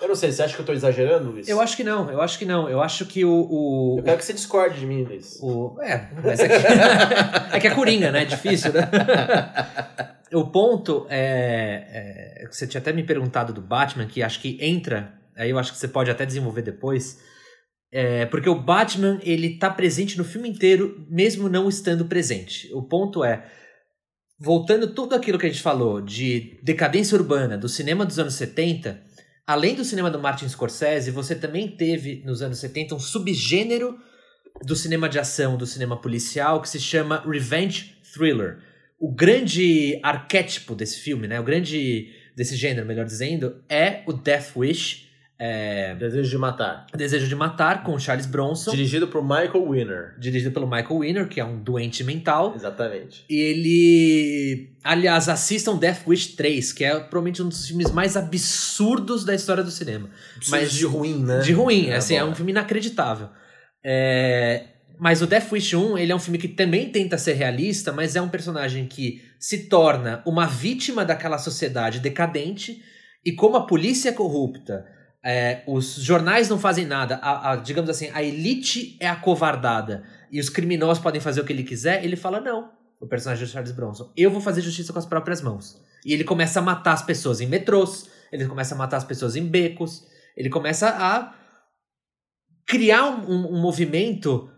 [0.01, 1.47] Eu não sei, você acha que eu estou exagerando, Luiz?
[1.49, 2.69] Eu acho que não, eu acho que não.
[2.69, 3.47] Eu acho que o.
[3.49, 5.37] o eu quero que você discorde de mim, Luiz.
[5.41, 6.53] O, é, mas é que,
[7.57, 8.21] é que é coringa, né?
[8.21, 8.89] É difícil, né?
[10.31, 12.47] o ponto é, é.
[12.49, 15.13] Você tinha até me perguntado do Batman, que acho que entra.
[15.35, 17.19] Aí eu acho que você pode até desenvolver depois.
[17.91, 22.69] É, porque o Batman, ele tá presente no filme inteiro, mesmo não estando presente.
[22.73, 23.45] O ponto é.
[24.39, 29.09] Voltando tudo aquilo que a gente falou de decadência urbana do cinema dos anos 70
[29.49, 33.97] além do cinema do Martin Scorsese, você também teve nos anos 70 um subgênero
[34.63, 38.59] do cinema de ação, do cinema policial, que se chama Revenge Thriller.
[38.99, 41.39] O grande arquétipo desse filme, né?
[41.39, 45.08] O grande desse gênero, melhor dizendo, é o Death Wish,
[45.41, 45.95] é...
[45.95, 46.85] Desejo de Matar.
[46.93, 48.71] Desejo de Matar, com Charles Bronson.
[48.71, 50.15] Dirigido por Michael Winner.
[50.19, 52.53] Dirigido pelo Michael Winner, que é um doente mental.
[52.53, 53.23] Exatamente.
[53.29, 54.75] E ele.
[54.83, 59.63] Aliás, assistam Death Wish 3, que é provavelmente um dos filmes mais absurdos da história
[59.63, 60.09] do cinema.
[60.49, 61.39] Mas de ruim, né?
[61.39, 63.29] De ruim, é, assim, é um filme inacreditável.
[63.81, 64.65] É...
[64.99, 68.17] Mas o Death Wish 1, ele é um filme que também tenta ser realista, mas
[68.17, 72.83] é um personagem que se torna uma vítima daquela sociedade decadente.
[73.23, 74.85] E como a polícia é corrupta,
[75.23, 80.39] é, os jornais não fazem nada, a, a, digamos assim, a elite é acovardada e
[80.39, 83.71] os criminosos podem fazer o que ele quiser, ele fala: não, o personagem de Charles
[83.71, 85.81] Bronson, eu vou fazer justiça com as próprias mãos.
[86.05, 89.35] E ele começa a matar as pessoas em metrôs, ele começa a matar as pessoas
[89.35, 90.05] em becos,
[90.37, 91.35] ele começa a
[92.65, 94.49] criar um, um, movimento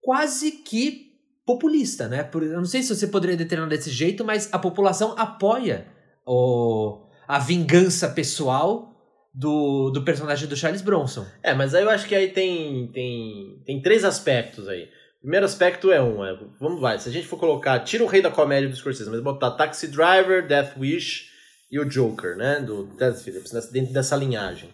[0.00, 1.08] quase que
[1.44, 2.28] populista, né?
[2.34, 5.88] eu não sei se você poderia determinar desse jeito, mas a população apoia
[6.26, 8.97] o, a vingança pessoal
[9.32, 11.26] do, do personagem do Charles Bronson.
[11.42, 14.88] É, mas aí eu acho que aí tem, tem, tem três aspectos aí.
[15.18, 18.06] O primeiro aspecto é um, é, vamos lá, se a gente for colocar, tira o
[18.06, 21.26] rei da comédia do Scorsese, mas botar Taxi Driver, Death Wish
[21.70, 24.70] e o Joker, né, do Ted Phillips, dentro dessa linhagem.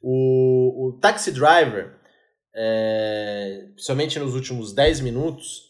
[0.00, 1.94] O, o Taxi Driver,
[2.54, 5.67] é, principalmente nos últimos 10 minutos,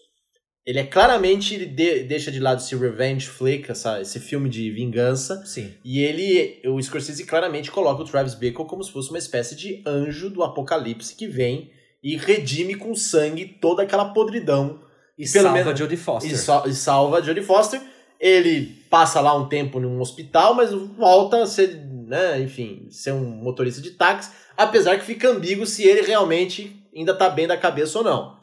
[0.68, 4.70] ele é claramente, ele de, deixa de lado esse revenge flick, essa, esse filme de
[4.70, 5.42] vingança.
[5.46, 5.72] Sim.
[5.82, 9.82] E ele, o Scorsese claramente coloca o Travis Bickle como se fosse uma espécie de
[9.86, 11.70] anjo do apocalipse que vem
[12.02, 14.80] e redime com sangue toda aquela podridão.
[15.16, 16.30] E salva menos, Jodie Foster.
[16.30, 17.80] E, so, e salva Jodie Foster.
[18.20, 23.24] Ele passa lá um tempo num hospital, mas volta a ser, né, enfim, ser um
[23.24, 27.96] motorista de táxi, apesar que fica ambíguo se ele realmente ainda tá bem da cabeça
[27.96, 28.36] ou não.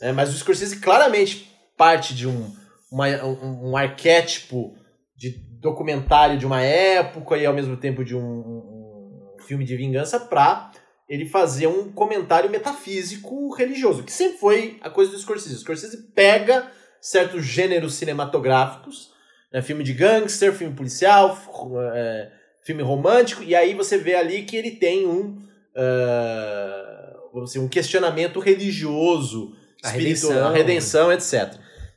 [0.00, 2.52] É, mas o Scorsese claramente parte de um,
[2.90, 4.74] uma, um, um, arquétipo
[5.16, 5.30] de
[5.60, 10.70] documentário de uma época e ao mesmo tempo de um, um filme de vingança para
[11.08, 15.54] ele fazer um comentário metafísico religioso, que sempre foi a coisa do Scorsese.
[15.54, 19.10] O Scorsese pega certos gêneros cinematográficos,
[19.52, 21.36] né, filme de gangster, filme policial,
[21.94, 22.30] é,
[22.64, 25.36] filme romântico, e aí você vê ali que ele tem um,
[25.76, 31.54] uh, vamos dizer, um questionamento religioso, a redenção, a redenção etc.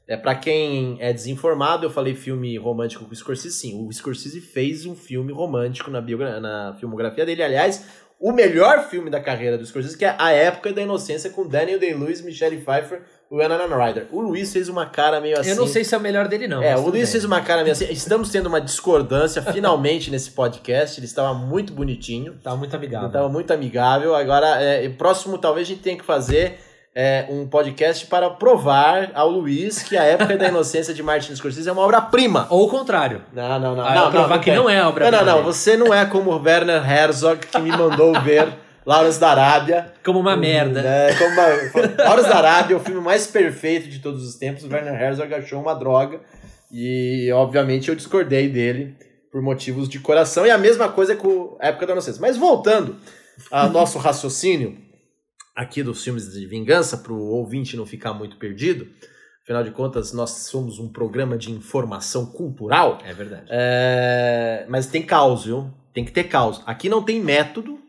[0.08, 3.88] É, para quem é desinformado, eu falei filme romântico com o Scorsese, sim.
[3.88, 6.00] O Scorsese fez um filme romântico na,
[6.40, 7.42] na filmografia dele.
[7.42, 7.86] Aliás,
[8.20, 11.80] o melhor filme da carreira do Scorsese, que é A Época da Inocência, com Daniel
[11.80, 14.08] Day-Lewis, Michelle Pfeiffer e Winona Ryder.
[14.12, 15.50] O Luiz fez uma cara meio assim...
[15.50, 16.62] Eu não sei se é o melhor dele, não.
[16.62, 17.06] É, o Luiz bem.
[17.08, 17.92] fez uma cara meio assim.
[17.92, 21.00] Estamos tendo uma discordância, finalmente, nesse podcast.
[21.00, 22.36] Ele estava muito bonitinho.
[22.36, 23.08] Estava muito amigável.
[23.08, 24.16] Estava muito amigável.
[24.16, 26.60] Agora, é, próximo, talvez a gente tenha que fazer
[26.96, 31.68] é, um podcast para provar ao Luiz que a época da inocência de Martin Scorsese
[31.68, 32.48] é uma obra-prima.
[32.50, 33.22] Ou o contrário.
[33.34, 33.86] Não, não, não.
[33.86, 35.24] Ah, não, provar não, que não é obra-prima.
[35.24, 35.44] Não, não, não.
[35.44, 38.48] Você não é como Werner Herzog que me mandou ver
[38.86, 39.94] Lawrence da Arábia.
[40.06, 40.82] Como uma merda.
[40.82, 42.06] Né, como uma...
[42.06, 44.64] Lawrence da Arábia é o filme mais perfeito de todos os tempos.
[44.64, 46.22] Werner Herzog achou uma droga.
[46.72, 48.96] E, obviamente, eu discordei dele
[49.30, 50.46] por motivos de coração.
[50.46, 52.22] E a mesma coisa com a época da inocência.
[52.22, 52.96] Mas voltando
[53.52, 54.85] a nosso raciocínio
[55.56, 58.88] aqui dos filmes de vingança, para o ouvinte não ficar muito perdido.
[59.44, 62.98] Afinal de contas, nós somos um programa de informação cultural.
[63.06, 63.46] É verdade.
[63.50, 65.72] É, Mas tem caos, viu?
[65.94, 66.62] Tem que ter caos.
[66.66, 67.80] Aqui não tem método,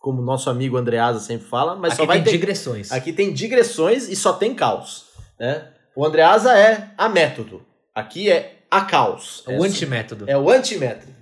[0.00, 2.30] como nosso amigo Andreasa sempre fala, mas Aqui só vai tem ter.
[2.32, 2.92] digressões.
[2.92, 5.06] Aqui tem digressões e só tem caos.
[5.38, 5.68] Né?
[5.96, 7.64] O Andreasa é a método.
[7.94, 9.44] Aqui é a caos.
[9.46, 10.28] o antimétodo.
[10.28, 11.14] É o antimétodo.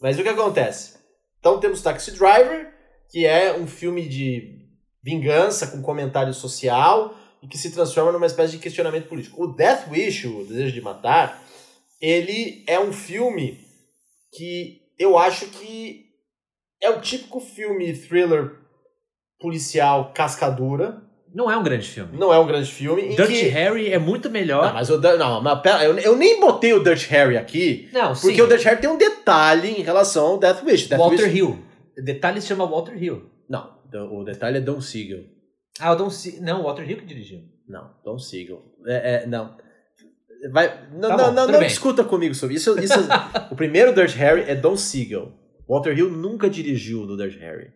[0.00, 0.94] Mas o que acontece?
[1.38, 2.72] Então temos Taxi Driver,
[3.10, 4.63] que é um filme de
[5.04, 9.44] vingança com comentário social e que se transforma numa espécie de questionamento político.
[9.44, 11.44] O Death Wish, o Desejo de Matar,
[12.00, 13.60] ele é um filme
[14.32, 16.06] que eu acho que
[16.82, 18.52] é o típico filme thriller
[19.38, 21.02] policial cascadura.
[21.34, 22.16] Não é um grande filme.
[22.16, 23.14] Não é um grande filme.
[23.14, 23.48] Dirty que...
[23.48, 24.66] Harry é muito melhor.
[24.66, 28.14] Não, mas o não, mas pera, eu, eu nem botei o Dirty Harry aqui, Não,
[28.14, 28.40] porque sim.
[28.40, 30.88] o Dirty Harry tem um detalhe em relação ao Death Wish.
[30.88, 31.36] Death Walter Wish...
[31.36, 31.58] Hill.
[31.98, 33.28] O detalhe se chama Walter Hill.
[33.48, 35.24] Não, o detalhe é Don Siegel.
[35.80, 36.38] Ah, o Don C...
[36.40, 37.40] Não, o Walter Hill que dirigiu.
[37.68, 38.62] Não, Don Siegel.
[38.86, 39.56] É, é, não.
[40.52, 42.78] Vai, não, Tá bom, não, não discuta comigo sobre isso.
[42.78, 42.94] isso
[43.50, 45.32] o primeiro Dirty Harry é Don Siegel.
[45.68, 47.72] Walter Hill nunca dirigiu do Dirty Harry.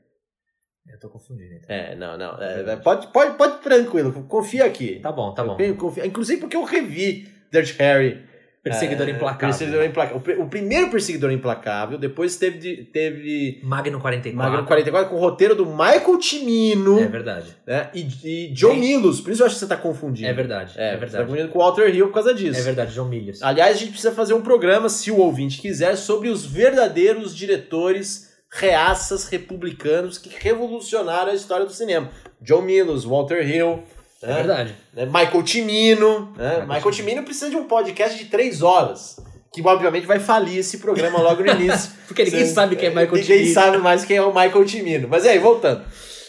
[0.86, 1.54] Eu tô confundindo.
[1.54, 1.74] então.
[1.74, 2.40] É, não, não.
[2.42, 5.00] é, pode, pode, pode tranquilo, confia aqui.
[5.00, 5.56] Tá bom, tá bom.
[5.58, 8.27] Eu confio- inclusive porque eu revi Dirty Harry
[8.70, 9.48] Perseguidor É, implacável.
[9.48, 10.22] Perseguidor Implacável.
[10.38, 14.50] O, o primeiro Perseguidor Implacável, depois teve, teve Magnum 44.
[14.52, 17.56] Magnum 44 com o roteiro do Michael Cimino É verdade.
[17.66, 17.88] né?
[17.94, 19.20] e, e John Bem- Milos.
[19.20, 20.28] Por isso eu acho que você está confundindo.
[20.28, 20.74] É verdade.
[20.76, 21.24] É, É, Você tá verdade.
[21.24, 22.58] confundindo com o Walter Hill por causa disso.
[22.58, 23.42] É verdade, João Milhos.
[23.42, 28.28] Aliás, a gente precisa fazer um programa, se o ouvinte quiser, sobre os verdadeiros diretores
[28.50, 32.08] reaças republicanos que revolucionaram a história do cinema.
[32.40, 33.82] John Milos, Walter Hill,
[34.22, 34.34] É né?
[34.34, 34.74] verdade.
[34.92, 35.06] né?
[35.06, 36.32] Michael Cimino.
[36.36, 36.48] Né?
[36.60, 39.16] Michael Michael Cimino precisa de um podcast de três horas.
[39.52, 41.92] Que obviamente vai falir esse programa logo no início.
[42.06, 43.54] Porque ninguém Você- sabe quem é Michael Ninguém Cimino.
[43.54, 45.08] sabe mais quem é o Michael Cimino.
[45.08, 45.84] Mas aí, voltando.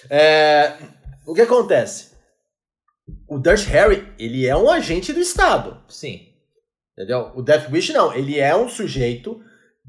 [0.09, 0.73] É,
[1.27, 2.09] o que acontece?
[3.27, 5.81] O Dirty Harry, ele é um agente do Estado.
[5.89, 6.21] Sim.
[6.97, 7.31] Entendeu?
[7.35, 8.13] O Death Wish não.
[8.13, 9.39] Ele é um sujeito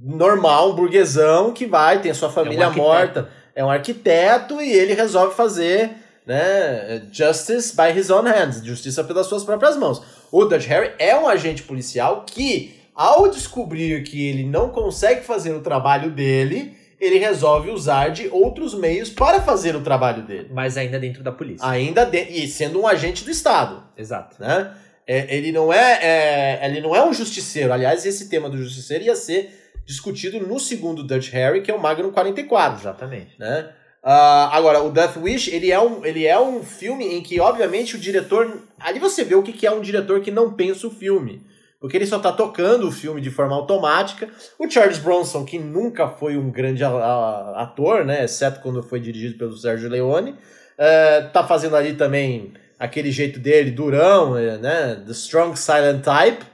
[0.01, 2.86] normal, um burguesão, que vai, tem a sua família arquiteto.
[2.88, 3.30] morta.
[3.55, 5.90] É um arquiteto e ele resolve fazer
[6.31, 8.64] né, justice by his own hands.
[8.64, 10.01] Justiça pelas suas próprias mãos.
[10.31, 15.53] O Dirty Harry é um agente policial que, ao descobrir que ele não consegue fazer
[15.53, 20.49] o trabalho dele, ele resolve usar de outros meios para fazer o trabalho dele.
[20.53, 21.68] Mas ainda dentro da polícia.
[21.68, 22.22] Ainda de...
[22.22, 24.37] e sendo um agente do Estado Exato.
[24.39, 24.72] né?
[25.05, 27.72] É, ele não é, é, ele não é um justiceiro.
[27.72, 31.83] Aliás, esse tema do justiceiro ia ser discutido no segundo Dutch Harry, que é o
[31.83, 33.35] Magnum 44, Exatamente.
[33.37, 33.70] né?
[34.03, 37.96] Ah, agora, o Death Wish, ele é, um, ele é um filme em que, obviamente,
[37.96, 38.62] o diretor...
[38.78, 41.42] Ali você vê o que que é um diretor que não pensa o filme.
[41.80, 44.28] Porque ele só tá tocando o filme de forma automática.
[44.59, 48.24] O Charles Bronson, que nunca foi um grande ator, né?
[48.24, 50.36] Exceto quando foi dirigido pelo Sergio Leone.
[50.76, 55.03] eh, tá fazendo ali também aquele jeito dele, durão, eh, né?
[55.07, 56.44] The Strong Silent Type.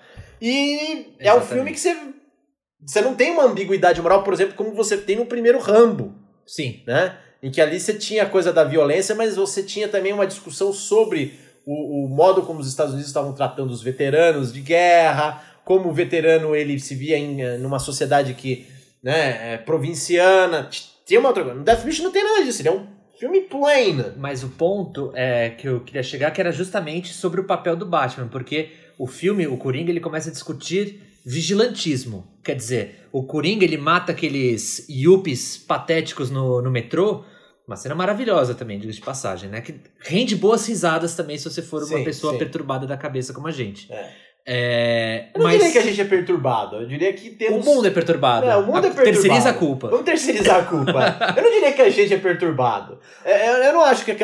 [0.41, 1.49] E é um Exatamente.
[1.49, 1.97] filme que você...
[2.85, 6.15] Você não tem uma ambiguidade moral, por exemplo, como você tem no primeiro Rambo
[6.47, 6.85] Sim.
[6.87, 7.19] né?
[7.47, 10.73] Em que ali você tinha a coisa da violência, mas você tinha também uma discussão
[10.73, 15.89] sobre o, o modo como os Estados Unidos estavam tratando os veteranos de guerra, como
[15.89, 18.67] o veterano ele se via em eh, numa sociedade que,
[19.01, 20.65] né, é provinciana.
[20.65, 21.57] T- Tinha uma outra coisa.
[21.57, 22.85] No Death Wish não tem nada disso, ele é um
[23.17, 24.05] filme plain.
[24.17, 27.87] Mas o ponto é que eu queria chegar que era justamente sobre o papel do
[27.87, 32.27] Batman, porque o filme, o Coringa, ele começa a discutir vigilantismo.
[32.43, 37.25] Quer dizer, o Coringa ele mata aqueles yuppies patéticos no, no metrô.
[37.67, 39.61] Uma cena maravilhosa também, diga de passagem, né?
[39.61, 42.39] Que rende boas risadas também se você for uma Sim, pessoa sim.
[42.39, 43.93] perturbada da cabeça como a gente.
[43.93, 44.27] É.
[44.49, 47.65] É, Eu não mas diria que a gente é perturbado, eu diria que o temos...
[47.65, 48.47] mundo é perturbado.
[48.47, 49.59] É, o mundo é A- Terceiriza a perturbado.
[49.59, 49.89] culpa.
[49.89, 51.35] Vamos terceirizar a culpa.
[51.37, 53.01] eu não diria que a gente é perturbado.
[53.25, 54.15] É, Eu, eu não acho que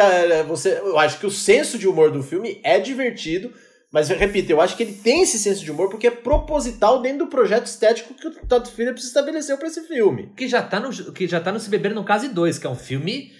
[0.46, 0.78] você.
[0.78, 3.52] Eu acho que o senso de humor do filme é divertido.
[3.92, 7.02] Mas eu repito, eu acho que ele tem esse senso de humor porque é proposital
[7.02, 10.32] dentro do projeto estético que o Todd Phillips estabeleceu para esse filme.
[10.34, 12.70] Que já tá no, que já tá no Se Beber no Case 2, que é
[12.70, 13.30] um filme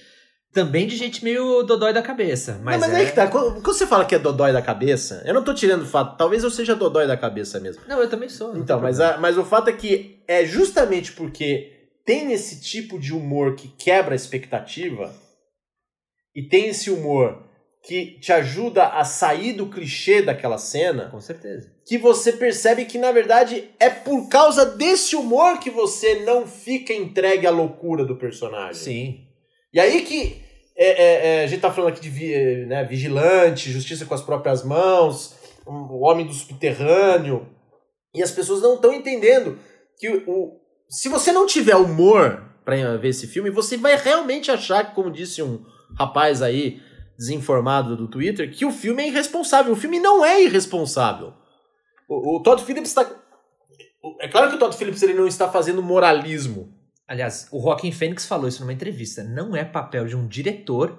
[0.53, 2.61] também de gente meio dodói da cabeça.
[2.63, 2.97] Mas, Mas, mas é...
[2.97, 3.27] aí que tá.
[3.29, 6.19] Quando você fala que é dodói da cabeça, eu não tô tirando o fato.
[6.19, 7.83] Talvez eu seja dodói da cabeça mesmo.
[7.89, 8.53] Não, eu também sou.
[8.53, 12.99] não Então, mas, a- mas o fato é que é justamente porque tem esse tipo
[12.99, 15.15] de humor que quebra a expectativa
[16.37, 17.43] e tem esse humor
[17.83, 21.72] que te ajuda a sair do clichê daquela cena, Com certeza.
[21.85, 26.93] que você percebe que, na verdade, é por causa desse humor que você não fica
[26.93, 28.74] entregue à loucura do personagem.
[28.74, 29.20] Sim.
[29.74, 30.41] E aí que
[30.76, 34.64] é, é, é, a gente tá falando aqui de né, vigilante, justiça com as próprias
[34.64, 35.35] mãos,
[35.66, 37.49] o homem do subterrâneo.
[38.14, 39.59] E as pessoas não estão entendendo
[39.99, 44.95] que o, se você não tiver humor para ver esse filme, você vai realmente achar,
[44.95, 45.64] como disse um
[45.99, 46.80] rapaz aí
[47.17, 49.73] desinformado do Twitter, que o filme é irresponsável.
[49.73, 51.33] O filme não é irresponsável.
[52.09, 53.09] O, o Todd Phillips está.
[54.21, 56.73] É claro que o Todd Phillips ele não está fazendo moralismo.
[57.07, 59.23] Aliás, o Joaquin Phoenix falou isso numa entrevista.
[59.23, 60.99] Não é papel de um diretor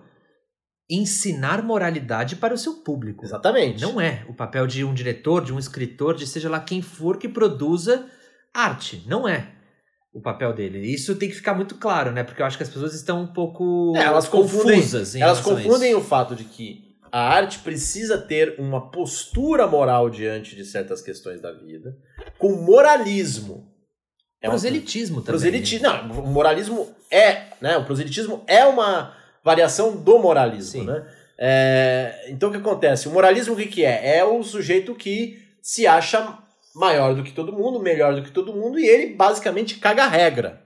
[0.90, 3.26] ensinar moralidade para o seu público.
[3.26, 3.82] Exatamente.
[3.82, 7.18] Não é o papel de um diretor, de um escritor, de seja lá quem for
[7.18, 8.10] que produza
[8.54, 9.04] arte.
[9.08, 9.52] Não é
[10.14, 10.80] o papel dele.
[10.80, 12.24] Isso tem que ficar muito claro, né?
[12.24, 15.16] Porque eu acho que as pessoas estão um pouco É, elas confusas.
[15.16, 20.66] elas confundem o fato de que a arte precisa ter uma postura moral diante de
[20.66, 21.96] certas questões da vida
[22.38, 23.72] com moralismo.
[24.42, 25.32] É uma- proselitismo também.
[25.40, 25.88] Proselitismo.
[25.88, 27.78] Não, o moralismo é, né?
[27.78, 30.86] O proselitismo é uma variação do moralismo, Sim.
[30.86, 31.06] né?
[31.38, 33.08] É, então o que acontece?
[33.08, 34.18] O moralismo o que, que é?
[34.18, 36.38] É o sujeito que se acha
[36.76, 40.08] maior do que todo mundo, melhor do que todo mundo, e ele basicamente caga a
[40.08, 40.62] regra.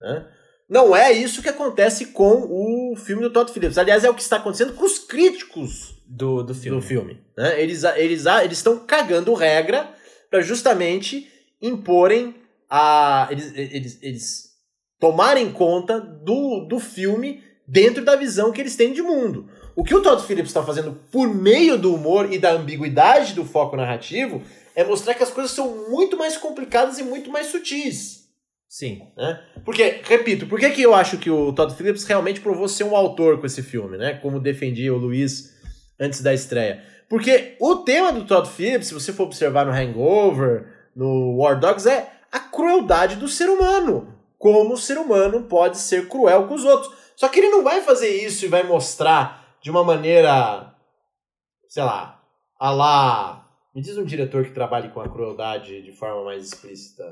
[0.00, 0.26] Né?
[0.68, 3.78] Não é isso que acontece com o filme do Todd Phillips.
[3.78, 6.78] Aliás, é o que está acontecendo com os críticos do, do filme.
[6.78, 7.20] do filme.
[7.36, 7.60] Né?
[7.60, 9.88] Eles eles eles estão cagando regra
[10.30, 11.26] para justamente
[11.60, 12.34] imporem
[12.68, 14.48] a eles, eles, eles
[15.00, 19.48] tomarem conta do, do filme dentro da visão que eles têm de mundo.
[19.74, 23.44] O que o Todd Phillips está fazendo por meio do humor e da ambiguidade do
[23.44, 24.42] foco narrativo
[24.78, 28.28] é mostrar que as coisas são muito mais complicadas e muito mais sutis.
[28.68, 29.10] Sim.
[29.16, 29.42] Né?
[29.64, 32.94] Porque, repito, por que, que eu acho que o Todd Phillips realmente provou ser um
[32.94, 34.14] autor com esse filme, né?
[34.22, 35.52] Como defendia o Luiz
[35.98, 36.80] antes da estreia.
[37.08, 41.88] Porque o tema do Todd Phillips, se você for observar no Hangover, no War Dogs,
[41.88, 44.14] é a crueldade do ser humano.
[44.38, 46.94] Como o ser humano pode ser cruel com os outros.
[47.16, 50.72] Só que ele não vai fazer isso e vai mostrar de uma maneira,
[51.66, 52.22] sei lá,
[52.60, 53.47] a lá.
[53.74, 57.04] Me diz um diretor que trabalhe com a crueldade de forma mais explícita.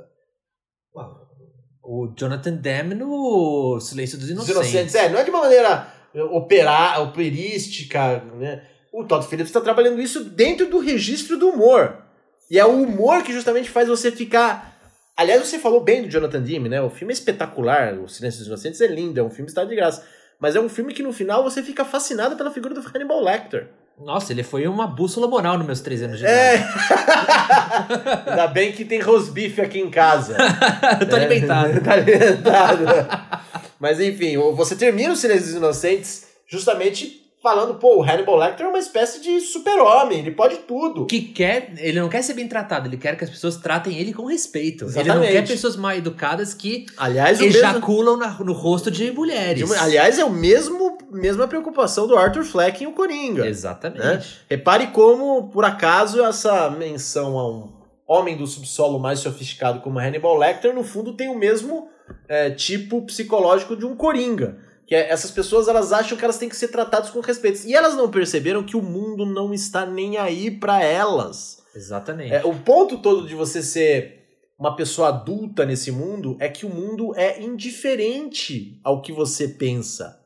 [1.83, 4.73] O Jonathan Demme no Silêncio dos Dos Inocentes.
[4.73, 4.95] Inocentes.
[4.95, 5.93] É, não é de uma maneira
[6.33, 8.67] operar, operística, né?
[8.93, 12.03] O Todd Phillips está trabalhando isso dentro do registro do humor.
[12.51, 14.75] E é o humor que justamente faz você ficar.
[15.17, 16.81] Aliás, você falou bem do Jonathan Demme, né?
[16.81, 19.65] O filme é espetacular, O Silêncio dos Inocentes é lindo, é um filme que está
[19.65, 20.07] de graça.
[20.41, 23.69] Mas é um filme que no final você fica fascinado pela figura do Hannibal Lecter.
[23.99, 26.57] Nossa, ele foi uma bússola moral nos meus três anos de É!
[26.57, 26.75] idade.
[28.31, 30.37] Ainda bem que tem rosbife aqui em casa.
[31.01, 31.81] Eu tô alimentado.
[31.81, 32.85] tá alimentado.
[33.81, 38.69] Mas enfim, você termina o Silêncio dos Inocentes justamente falando, pô, o Hannibal Lecter é
[38.69, 41.07] uma espécie de super-homem, ele pode tudo.
[41.07, 44.13] Que quer, ele não quer ser bem tratado, ele quer que as pessoas tratem ele
[44.13, 44.85] com respeito.
[44.85, 45.27] Ele Exatamente.
[45.27, 49.71] não quer pessoas mal educadas que Aliás, mesmo, ejaculam na- no rosto de mulheres.
[49.73, 53.47] aliás, é o mesmo mesma preocupação do Arthur Fleck em O Coringa.
[53.47, 54.01] Exatamente.
[54.01, 54.23] né?
[54.51, 57.73] Repare como, por acaso, essa menção a um
[58.09, 61.89] homem do subsolo mais sofisticado como Hannibal Lecter, no fundo, tem o mesmo
[62.29, 64.59] é, tipo psicológico de um Coringa.
[64.87, 67.67] Que é, essas pessoas elas acham que elas têm que ser tratadas com respeito.
[67.67, 71.63] E elas não perceberam que o mundo não está nem aí para elas.
[71.75, 72.33] Exatamente.
[72.33, 74.25] É, o ponto todo de você ser
[74.59, 80.19] uma pessoa adulta nesse mundo é que o mundo é indiferente ao que você pensa.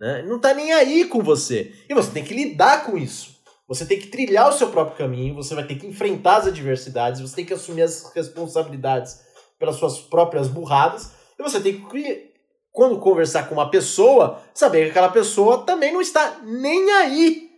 [0.00, 0.22] Né?
[0.22, 1.72] Não tá nem aí com você.
[1.88, 3.36] E você tem que lidar com isso.
[3.68, 7.20] Você tem que trilhar o seu próprio caminho, você vai ter que enfrentar as adversidades,
[7.20, 9.20] você tem que assumir as responsabilidades
[9.58, 12.32] pelas suas próprias burradas, e você tem que,
[12.76, 17.48] quando conversar com uma pessoa, saber que aquela pessoa também não está nem aí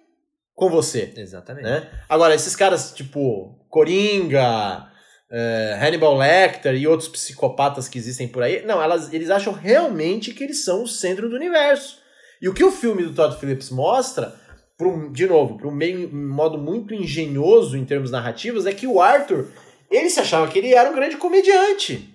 [0.55, 1.65] com você Exatamente.
[1.65, 1.91] né?
[2.09, 4.87] Agora, esses caras, tipo, Coringa,
[5.29, 10.33] eh, Hannibal Lecter e outros psicopatas que existem por aí, não, elas, eles acham realmente
[10.33, 11.99] que eles são o centro do universo.
[12.41, 14.33] E o que o filme do Todd Phillips mostra,
[14.81, 19.01] um- de novo, um, meio, um modo muito engenhoso em termos narrativos, é que o
[19.01, 19.49] Arthur,
[19.91, 22.15] ele se achava que ele era um grande comediante.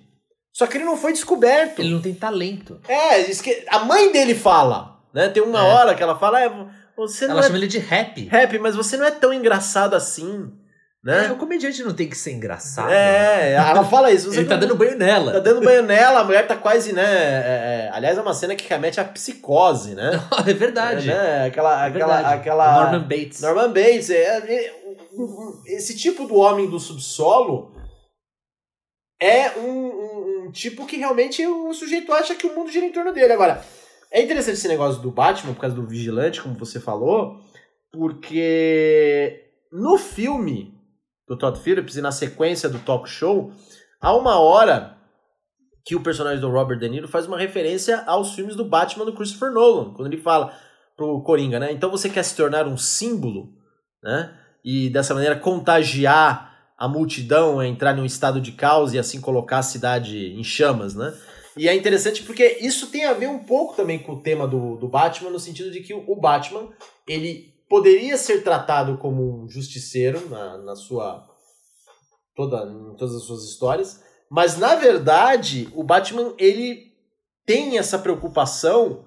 [0.54, 1.80] Só que ele não foi descoberto.
[1.80, 2.80] Ele não tem talento.
[2.88, 3.26] É,
[3.70, 5.28] a mãe dele fala, né?
[5.28, 5.62] Tem uma É.
[5.62, 6.48] hora que ela fala, é,
[6.96, 8.24] você não Ela é chama ele de rap.
[8.28, 10.48] rap, mas você não é tão engraçado assim,
[11.04, 11.32] É, né?
[11.32, 12.88] o comediante não tem que ser engraçado.
[12.88, 14.30] É, ela fala isso.
[14.32, 15.40] Você Ele tá não- dando banho tá nela.
[15.40, 17.02] dando banho nela, a mulher tá quase, né?
[17.04, 20.12] é, é, aliás, é uma cena que remete à psicose, né?
[20.46, 21.10] é verdade.
[21.10, 21.46] É, né?
[21.46, 22.34] Aquela, É aquela, verdade.
[22.38, 22.82] aquela.
[22.84, 23.40] Norman Bates.
[23.40, 24.08] Norman Bates.
[24.10, 24.72] é, é,
[25.66, 27.72] esse tipo do homem do subsolo
[29.24, 32.92] é um, um- um tipo que realmente o sujeito acha que o mundo gira em
[32.92, 33.32] torno dele.
[33.32, 33.64] Agora,
[34.12, 37.40] é interessante esse negócio do Batman, por causa do vigilante, como você falou,
[37.92, 39.40] porque
[39.72, 40.74] no filme
[41.26, 43.50] do Todd Phillips e na sequência do talk show,
[44.00, 44.96] há uma hora
[45.84, 49.14] que o personagem do Robert De Niro faz uma referência aos filmes do Batman do
[49.14, 50.54] Christopher Nolan, quando ele fala
[50.96, 51.72] pro Coringa, né?
[51.72, 53.48] Então você quer se tornar um símbolo,
[54.02, 54.34] né?
[54.64, 59.58] E dessa maneira contagiar a multidão a entrar num estado de caos e assim colocar
[59.58, 61.16] a cidade em chamas, né?
[61.56, 64.76] E é interessante porque isso tem a ver um pouco também com o tema do,
[64.76, 66.68] do Batman, no sentido de que o, Batman,
[67.06, 71.24] ele poderia ser tratado como um justiceiro na, na sua.
[72.34, 76.92] Toda, em todas as suas histórias, mas na verdade o Batman ele
[77.46, 79.04] tem essa preocupação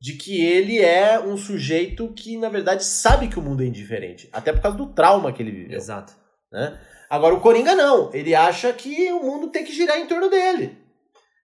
[0.00, 4.28] de que ele é um sujeito que na verdade sabe que o mundo é indiferente,
[4.32, 5.76] até por causa do trauma que ele viveu.
[5.76, 6.12] Exato.
[6.52, 6.78] Né?
[7.08, 10.76] Agora o Coringa não, ele acha que o mundo tem que girar em torno dele.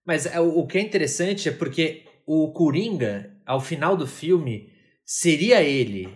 [0.04, 4.70] Mas é, o que é interessante é porque o Coringa, ao final do filme,
[5.04, 6.08] seria ele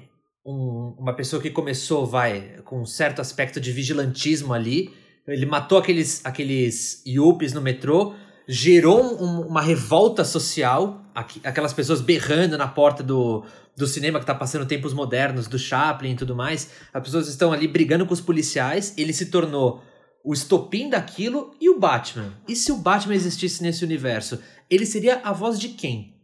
[0.45, 4.95] um, uma pessoa que começou, vai, com um certo aspecto de vigilantismo ali.
[5.26, 8.14] Ele matou aqueles, aqueles yuppies no metrô,
[8.49, 11.03] gerou um, uma revolta social,
[11.45, 13.45] aquelas pessoas berrando na porta do,
[13.77, 16.71] do cinema que está passando tempos modernos, do Chaplin e tudo mais.
[16.93, 18.95] As pessoas estão ali brigando com os policiais.
[18.97, 19.83] Ele se tornou
[20.25, 22.33] o estopim daquilo e o Batman.
[22.49, 24.41] E se o Batman existisse nesse universo,
[24.71, 26.15] ele seria a voz de quem?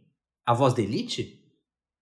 [0.43, 1.39] A voz da Elite?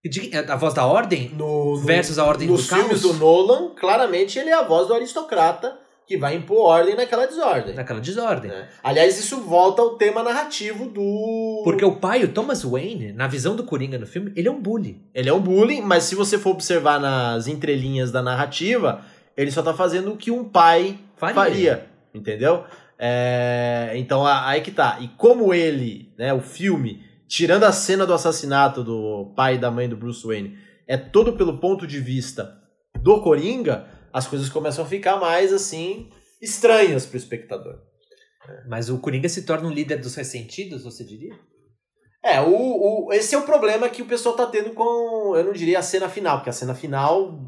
[0.05, 1.29] De, a voz da Ordem?
[1.29, 2.69] No, versus a Ordem do Caos?
[2.69, 6.95] Nos filmes do Nolan, claramente ele é a voz do aristocrata que vai impor ordem
[6.95, 7.75] naquela desordem.
[7.75, 8.51] Naquela desordem.
[8.51, 8.67] É.
[8.83, 11.61] Aliás, isso volta ao tema narrativo do.
[11.63, 14.61] Porque o pai, o Thomas Wayne, na visão do Coringa no filme, ele é um
[14.61, 15.01] bully.
[15.13, 19.03] Ele é um bully, mas se você for observar nas entrelinhas da narrativa,
[19.35, 21.33] ele só tá fazendo o que um pai faria.
[21.33, 22.63] faria entendeu?
[22.97, 24.97] É, então aí que tá.
[25.01, 29.71] E como ele, né, o filme, tirando a cena do assassinato do pai e da
[29.71, 32.59] mãe do Bruce Wayne, é todo pelo ponto de vista
[33.01, 36.09] do Coringa, as coisas começam a ficar mais assim
[36.41, 37.79] estranhas pro espectador.
[38.67, 41.33] Mas o Coringa se torna um líder dos ressentidos, você diria?
[42.23, 45.53] É, o, o, esse é o problema que o pessoal tá tendo com, eu não
[45.53, 47.39] diria a cena final, porque a cena final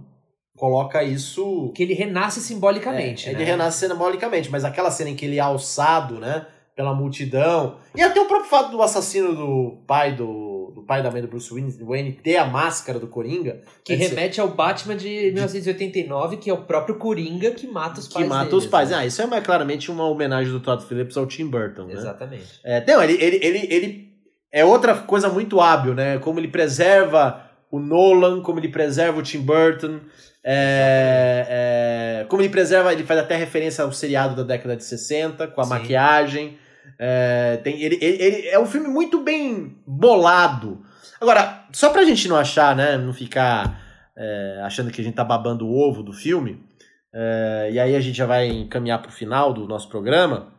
[0.57, 1.71] coloca isso.
[1.75, 3.29] Que ele renasce simbolicamente.
[3.29, 3.37] É, né?
[3.37, 6.47] Ele renasce simbolicamente, mas aquela cena em que ele é alçado, né?
[6.75, 7.77] Pela multidão.
[7.95, 11.27] E até o próprio fato do assassino do pai do, do pai da mãe do
[11.29, 11.49] Bruce
[11.79, 13.61] Wayne ter a máscara do Coringa.
[13.83, 14.41] Que remete ser...
[14.41, 18.25] ao Batman de 1989, que é o próprio Coringa que mata os pais.
[18.25, 18.89] Que mata deles, os pais.
[18.89, 18.97] Né?
[18.97, 21.85] Ah, isso é uma, claramente uma homenagem do Todd Phillips ao Tim Burton.
[21.85, 21.93] Né?
[21.93, 22.59] Exatamente.
[22.63, 24.09] É, não, ele, ele, ele, ele
[24.51, 26.19] é outra coisa muito hábil, né?
[26.19, 30.01] Como ele preserva o Nolan, como ele preserva o Tim Burton.
[30.43, 35.47] É, é, como ele preserva, ele faz até referência ao seriado da década de 60,
[35.47, 35.69] com a Sim.
[35.69, 36.57] maquiagem.
[36.99, 40.83] É, tem, ele, ele, ele, é um filme muito bem bolado.
[41.19, 42.97] Agora, só pra gente não achar, né?
[42.97, 43.81] Não ficar
[44.17, 46.63] é, achando que a gente tá babando o ovo do filme,
[47.13, 50.53] é, e aí a gente já vai encaminhar pro final do nosso programa.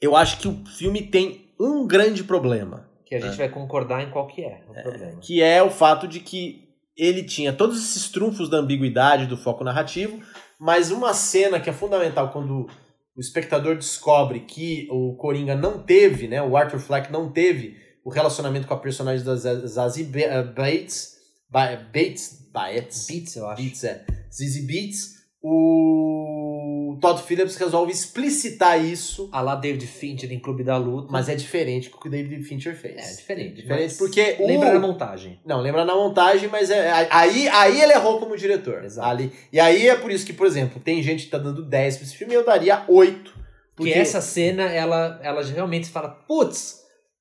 [0.00, 2.88] Eu acho que o filme tem um grande problema.
[3.04, 5.20] Que a gente vai concordar em qual que é o problema.
[5.20, 9.64] Que é o fato de que ele tinha todos esses trunfos da ambiguidade, do foco
[9.64, 10.20] narrativo,
[10.58, 12.68] mas uma cena que é fundamental quando
[13.16, 18.10] o espectador descobre que o Coringa não teve, né, o Arthur Fleck não teve o
[18.10, 23.62] relacionamento com a personagem da Zazie Bates, Bates, Bates, Beats, eu acho.
[23.62, 24.06] Beats, é.
[24.32, 29.28] Zazie Beats, o Todd Phillips resolve explicitar isso.
[29.32, 31.10] A lá David Fincher em Clube da Luta.
[31.10, 32.96] Mas é diferente do que o David Fincher fez.
[32.96, 33.54] É diferente.
[33.56, 34.74] Diferente porque Lembra o...
[34.74, 35.40] na montagem.
[35.44, 38.84] Não, lembra na montagem, mas é, aí, aí ele errou como diretor.
[38.84, 39.08] Exato.
[39.08, 41.96] Ali, e aí é por isso que, por exemplo, tem gente que tá dando 10
[41.96, 43.40] pra esse filme e eu daria 8.
[43.74, 46.80] Porque essa cena, ela, ela realmente fala, putz,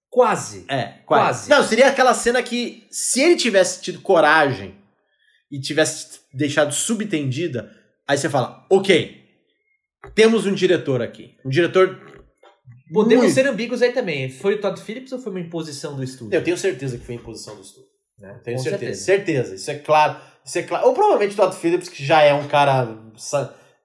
[0.10, 0.66] quase.
[0.68, 1.48] É, quase.
[1.48, 1.50] quase.
[1.50, 4.76] Não, seria aquela cena que se ele tivesse tido coragem
[5.50, 7.79] e tivesse deixado subtendida
[8.10, 9.24] Aí você fala, ok,
[10.16, 11.38] temos um diretor aqui.
[11.46, 11.96] Um diretor.
[12.92, 13.36] Podemos muito...
[13.36, 14.32] ser ambíguos aí também.
[14.32, 16.36] Foi o Todd Phillips ou foi uma imposição do estúdio?
[16.36, 17.88] Eu tenho certeza que foi imposição do estúdio.
[18.18, 18.42] Né?
[18.44, 19.00] Tenho certeza.
[19.00, 19.06] certeza.
[19.06, 19.56] Certeza.
[19.56, 20.20] Isso é claro.
[20.44, 20.88] Isso é claro.
[20.88, 22.98] Ou provavelmente o Todd Phillips, que já é um cara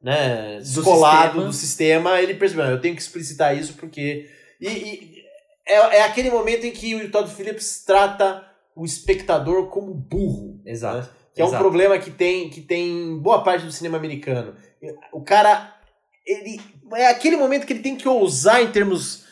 [0.02, 1.44] né, descolado do sistema.
[1.44, 4.26] do sistema, ele percebeu, eu tenho que explicitar isso porque.
[4.58, 5.22] E, e
[5.68, 8.42] é, é aquele momento em que o Todd Phillips trata
[8.74, 10.62] o espectador como burro.
[10.64, 11.08] Exato.
[11.08, 11.23] Né?
[11.34, 14.54] Que é um problema que tem, que tem boa parte do cinema americano.
[15.12, 15.74] O cara,
[16.24, 16.60] ele
[16.94, 19.24] é aquele momento que ele tem que ousar em termos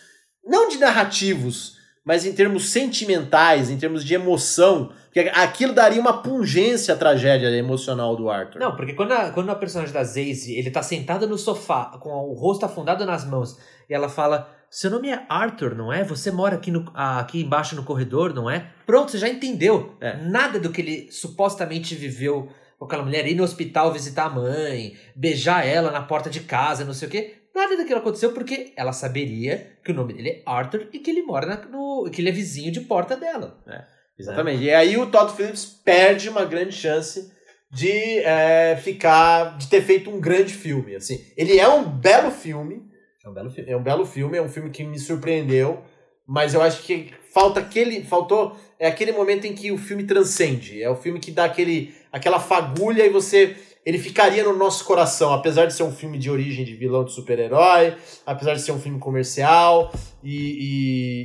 [0.44, 6.22] não de narrativos, mas em termos sentimentais, em termos de emoção, porque aquilo daria uma
[6.22, 8.59] pungência à tragédia emocional do Arthur.
[8.59, 12.09] Não, porque quando a, quando a personagem da Zazie, ele tá sentado no sofá, com
[12.09, 16.02] o rosto afundado nas mãos, e ela fala: seu nome é Arthur, não é?
[16.02, 18.70] Você mora aqui, no, aqui embaixo no corredor, não é?
[18.86, 19.94] Pronto, você já entendeu.
[20.00, 20.16] É.
[20.16, 22.48] Nada do que ele supostamente viveu
[22.78, 26.86] com aquela mulher, ir no hospital visitar a mãe, beijar ela na porta de casa,
[26.86, 27.34] não sei o quê.
[27.54, 31.22] Nada daquilo aconteceu porque ela saberia que o nome dele é Arthur e que ele
[31.22, 32.10] mora na, no.
[32.10, 33.62] que ele é vizinho de porta dela.
[33.68, 33.84] É,
[34.18, 34.62] exatamente.
[34.62, 34.72] É.
[34.72, 37.30] E aí o Todd Phillips perde uma grande chance
[37.70, 39.58] de é, ficar.
[39.58, 40.96] de ter feito um grande filme.
[40.96, 41.22] Assim.
[41.36, 42.90] Ele é um belo filme
[43.24, 43.70] é um belo filme.
[43.70, 45.82] É um belo filme, é um filme que me surpreendeu.
[46.26, 48.02] mas eu acho que falta aquele.
[48.04, 48.56] Faltou.
[48.78, 50.82] É aquele momento em que o filme transcende.
[50.82, 53.56] É o filme que dá aquele, aquela fagulha e você.
[53.84, 57.12] Ele ficaria no nosso coração, apesar de ser um filme de origem de vilão de
[57.12, 59.92] super-herói, apesar de ser um filme comercial.
[60.22, 60.36] E,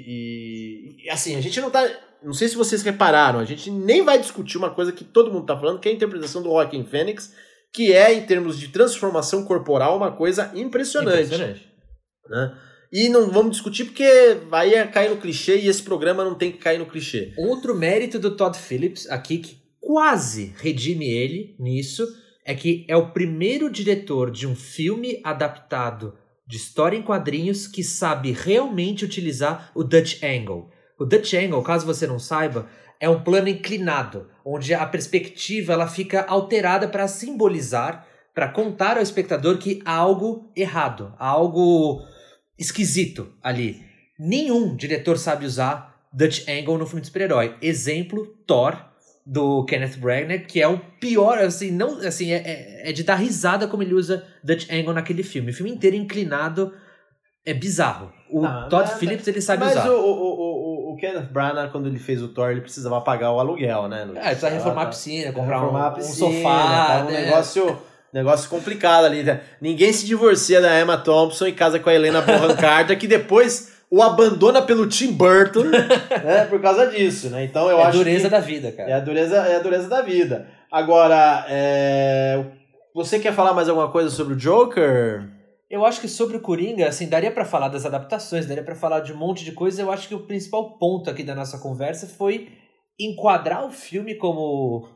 [0.07, 1.87] e, e, Assim, a gente não tá.
[2.23, 5.45] Não sei se vocês repararam, a gente nem vai discutir uma coisa que todo mundo
[5.45, 7.31] tá falando, que é a interpretação do Joaquin Phoenix,
[7.71, 11.25] que é, em termos de transformação corporal, uma coisa impressionante.
[11.25, 11.76] Impressionante.
[12.29, 12.57] Né?
[12.91, 16.57] E não vamos discutir porque vai cair no clichê e esse programa não tem que
[16.57, 17.33] cair no clichê.
[17.37, 22.07] Outro mérito do Todd Phillips aqui, que quase redime ele nisso,
[22.45, 26.17] é que é o primeiro diretor de um filme adaptado
[26.47, 30.69] de história em quadrinhos que sabe realmente utilizar o Dutch Angle.
[30.97, 32.69] O Dutch Angle, caso você não saiba,
[33.01, 39.03] é um plano inclinado, onde a perspectiva ela fica alterada para simbolizar, para contar ao
[39.03, 42.01] espectador que há algo errado, há algo
[42.57, 43.83] esquisito ali.
[44.17, 47.55] Nenhum diretor sabe usar Dutch Angle no filme de super-herói.
[47.61, 48.75] Exemplo, Thor,
[49.25, 53.15] do Kenneth Branagh, que é o pior, assim, não, assim, é, é, é de dar
[53.15, 55.51] risada como ele usa Dutch Angle naquele filme.
[55.51, 56.73] O filme inteiro inclinado
[57.45, 58.11] é bizarro.
[58.29, 59.81] O ah, Todd Phillips, ele sabe mas usar.
[59.83, 63.31] Mas o, o, o, o, Kenneth Branagh, quando ele fez o Thor, ele precisava pagar
[63.31, 63.99] o aluguel, né?
[63.99, 67.25] É, ele precisa reformar a piscina, comprar um, piscina, um sofá, tá, um né?
[67.25, 67.77] negócio
[68.13, 69.23] Negócio complicado ali.
[69.23, 69.41] Né?
[69.61, 73.75] Ninguém se divorcia da Emma Thompson e casa com a Helena Bonham Carter, que depois
[73.89, 77.45] o abandona pelo Tim Burton, né, por causa disso, né?
[77.45, 78.89] Então eu é acho a dureza da vida, cara.
[78.89, 80.47] É a dureza, é a dureza da vida.
[80.69, 82.43] Agora, é...
[82.93, 85.29] você quer falar mais alguma coisa sobre o Joker?
[85.69, 89.01] Eu acho que sobre o Coringa, assim, daria para falar das adaptações, daria para falar
[89.01, 89.81] de um monte de coisa.
[89.81, 92.49] Eu acho que o principal ponto aqui da nossa conversa foi
[92.99, 94.87] enquadrar o filme como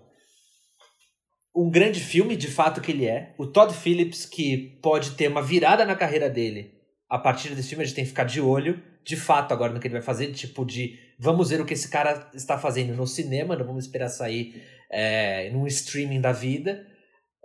[1.56, 3.34] um grande filme, de fato que ele é.
[3.38, 6.74] O Todd Phillips, que pode ter uma virada na carreira dele
[7.10, 9.80] a partir desse filme, a gente tem que ficar de olho, de fato, agora no
[9.80, 13.06] que ele vai fazer, tipo de vamos ver o que esse cara está fazendo no
[13.06, 16.88] cinema, não vamos esperar sair é, num streaming da vida.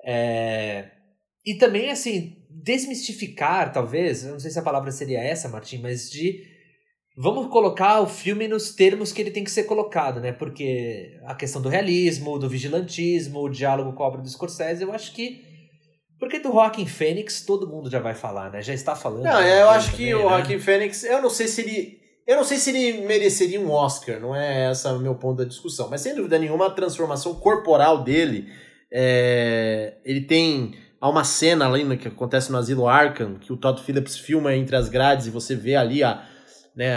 [0.05, 0.91] É,
[1.45, 6.45] e também, assim, desmistificar, talvez, não sei se a palavra seria essa, Martim, mas de
[7.19, 10.33] Vamos colocar o filme nos termos que ele tem que ser colocado, né?
[10.33, 14.93] Porque a questão do realismo, do vigilantismo, o diálogo com a obra do Scorsese, eu
[14.93, 15.43] acho que.
[16.21, 18.61] Porque do Joaquin Phoenix todo mundo já vai falar, né?
[18.61, 19.23] Já está falando.
[19.23, 20.25] Não, eu acho que também, o né?
[20.25, 21.99] Joaquin Phoenix, eu não sei se ele.
[22.27, 25.45] Eu não sei se ele mereceria um Oscar, não é esse o meu ponto da
[25.45, 25.89] discussão.
[25.89, 28.47] Mas sem dúvida nenhuma, a transformação corporal dele.
[28.93, 30.75] É, ele tem.
[31.01, 34.77] Há uma cena ali que acontece no Asilo Arkham, que o Todd Phillips filma entre
[34.77, 36.36] as grades e você vê ali a
[36.77, 36.95] né,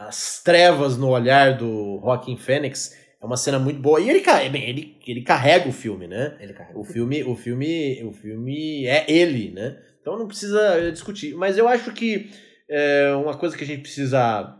[0.00, 4.00] as trevas no olhar do Joaquin Phoenix é uma cena muito boa.
[4.00, 6.36] E ele, bem, ele, ele carrega o filme, né?
[6.40, 6.78] Ele carrega.
[6.78, 9.78] O filme, o filme, o filme é ele, né?
[10.00, 11.34] Então não precisa discutir.
[11.34, 12.30] Mas eu acho que
[12.68, 14.58] é uma coisa que a gente precisa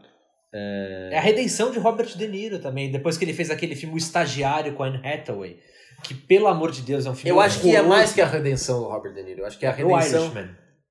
[0.53, 1.11] é...
[1.12, 1.18] é...
[1.18, 4.75] a redenção de Robert De Niro também, depois que ele fez aquele filme O Estagiário
[4.75, 5.59] com Anne Hathaway,
[6.05, 8.27] que pelo amor de Deus é um filme Eu acho que é mais que a
[8.27, 10.33] redenção do Robert De Niro, eu acho que é a redenção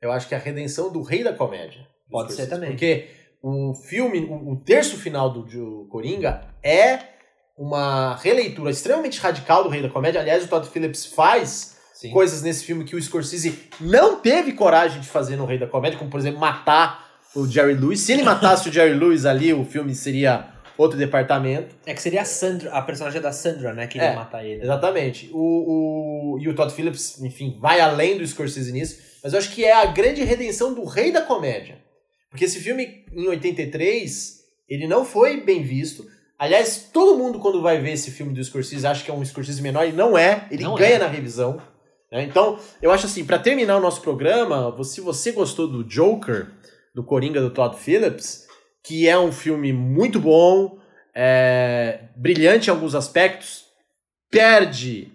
[0.01, 1.85] Eu acho que é a redenção do rei da comédia.
[2.09, 2.71] Pode ser também.
[2.71, 3.07] Porque
[3.41, 6.99] o filme, o, o terço final do, do Coringa é
[7.57, 10.21] uma releitura extremamente radical do Rei da Comédia.
[10.21, 12.11] Aliás, o Todd Phillips faz Sim.
[12.11, 15.99] coisas nesse filme que o Scorsese não teve coragem de fazer no Rei da Comédia,
[15.99, 17.99] como por exemplo matar o Jerry Lewis.
[17.99, 21.75] Se ele matasse o Jerry Lewis ali, o filme seria outro departamento.
[21.85, 24.63] É que seria a Sandra, a personagem da Sandra, né, que ia é, matar ele.
[24.63, 25.29] Exatamente.
[25.33, 29.51] O, o, e o Todd Phillips, enfim, vai além do Scorsese nisso, mas eu acho
[29.51, 31.77] que é a grande redenção do Rei da Comédia.
[32.29, 36.05] Porque esse filme, em 83, ele não foi bem visto.
[36.37, 39.61] Aliás, todo mundo, quando vai ver esse filme do Scorsese, acha que é um Scorsese
[39.61, 40.47] menor, e não é.
[40.51, 40.99] Ele não ganha é.
[40.99, 41.61] na revisão.
[42.11, 42.23] Né?
[42.23, 46.47] Então, eu acho assim, para terminar o nosso programa, se você gostou do Joker,
[46.93, 48.47] do Coringa do Todd Phillips,
[48.83, 50.79] que é um filme muito bom,
[51.13, 53.65] é, brilhante em alguns aspectos,
[54.29, 55.11] perde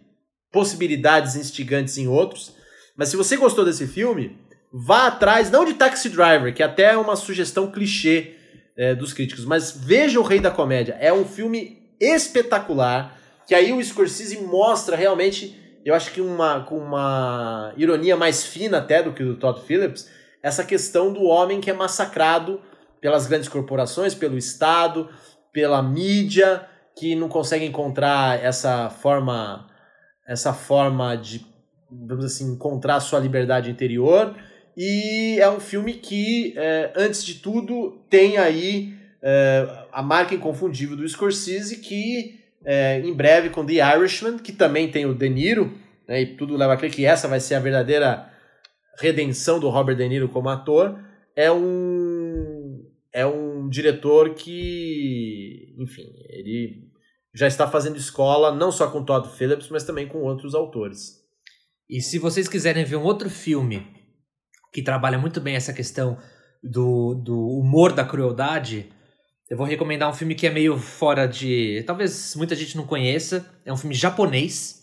[0.53, 2.55] possibilidades instigantes em outros.
[2.97, 4.39] Mas se você gostou desse filme,
[4.77, 8.35] vá atrás, não de Taxi Driver, que até é uma sugestão clichê
[8.77, 10.97] é, dos críticos, mas veja O Rei da Comédia.
[10.99, 13.17] É um filme espetacular,
[13.47, 18.79] que aí o Scorsese mostra realmente, eu acho que uma, com uma ironia mais fina
[18.79, 20.11] até do que o do Todd Phillips,
[20.43, 22.61] essa questão do homem que é massacrado
[23.01, 25.09] pelas grandes corporações, pelo Estado,
[25.53, 26.67] pela mídia,
[26.99, 29.69] que não consegue encontrar essa forma
[30.27, 31.47] essa forma de
[31.91, 34.35] vamos assim encontrar sua liberdade interior
[34.77, 40.97] e é um filme que, é, antes de tudo, tem aí é, a marca inconfundível
[40.97, 45.73] do Scorsese, que é, em breve com The Irishman, que também tem o De Niro,
[46.09, 48.31] né, e tudo leva a crer que essa vai ser a verdadeira
[48.99, 50.99] redenção do Robert De Niro como ator,
[51.37, 56.89] é um é um diretor que, enfim, ele
[57.33, 61.23] já está fazendo escola não só com Todd Phillips, mas também com outros autores.
[61.89, 63.87] E se vocês quiserem ver um outro filme
[64.75, 66.19] que trabalha muito bem essa questão
[66.63, 68.91] do, do humor da crueldade,
[69.49, 71.85] eu vou recomendar um filme que é meio fora de.
[71.87, 73.47] Talvez muita gente não conheça.
[73.65, 74.83] É um filme japonês,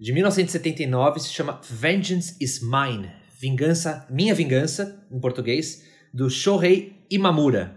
[0.00, 3.10] de 1979, se chama Vengeance is Mine
[3.40, 7.76] Vingança, Minha Vingança, em português, do Shohei Imamura.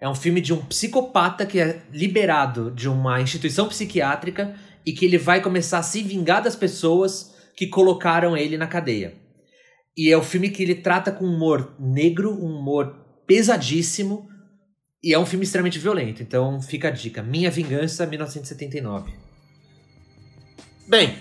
[0.00, 4.54] É um filme de um psicopata que é liberado de uma instituição psiquiátrica
[4.86, 9.21] e que ele vai começar a se vingar das pessoas que colocaram ele na cadeia.
[9.96, 12.94] E é o um filme que ele trata com humor negro, um humor
[13.26, 14.28] pesadíssimo,
[15.02, 16.22] e é um filme extremamente violento.
[16.22, 19.12] Então fica a dica: Minha Vingança, 1979.
[20.88, 21.16] Bem,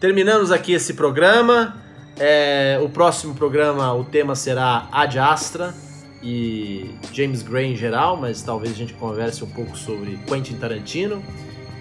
[0.00, 1.82] terminamos aqui esse programa.
[2.18, 5.74] É, o próximo programa, o tema será Ad Astra
[6.22, 11.22] e James Gray em geral, mas talvez a gente converse um pouco sobre Quentin Tarantino.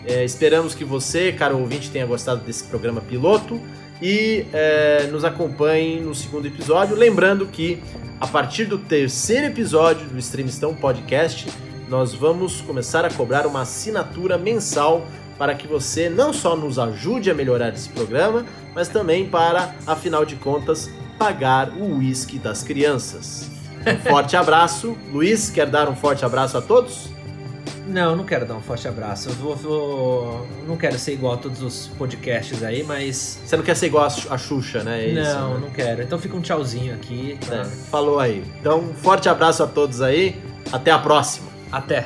[0.05, 3.59] É, esperamos que você, caro ouvinte, tenha gostado desse programa piloto
[4.01, 6.95] e é, nos acompanhe no segundo episódio.
[6.95, 7.81] Lembrando que
[8.19, 11.47] a partir do terceiro episódio do Streamstão Podcast,
[11.89, 15.05] nós vamos começar a cobrar uma assinatura mensal
[15.37, 20.25] para que você não só nos ajude a melhorar esse programa, mas também para, afinal
[20.25, 20.89] de contas,
[21.19, 23.49] pagar o uísque das crianças.
[23.85, 24.97] Um forte abraço.
[25.11, 27.14] Luiz, quer dar um forte abraço a todos?
[27.87, 29.29] Não, não quero dar um forte abraço.
[29.29, 33.39] Eu vou, vou, não quero ser igual a todos os podcasts aí, mas.
[33.45, 35.09] Você não quer ser igual a Xuxa, né?
[35.09, 35.57] É não, isso, né?
[35.61, 36.01] não quero.
[36.01, 37.37] Então fica um tchauzinho aqui.
[37.47, 37.57] Tá?
[37.57, 38.43] É, falou aí.
[38.59, 40.41] Então, um forte abraço a todos aí.
[40.71, 41.47] Até a próxima.
[41.71, 42.05] Até.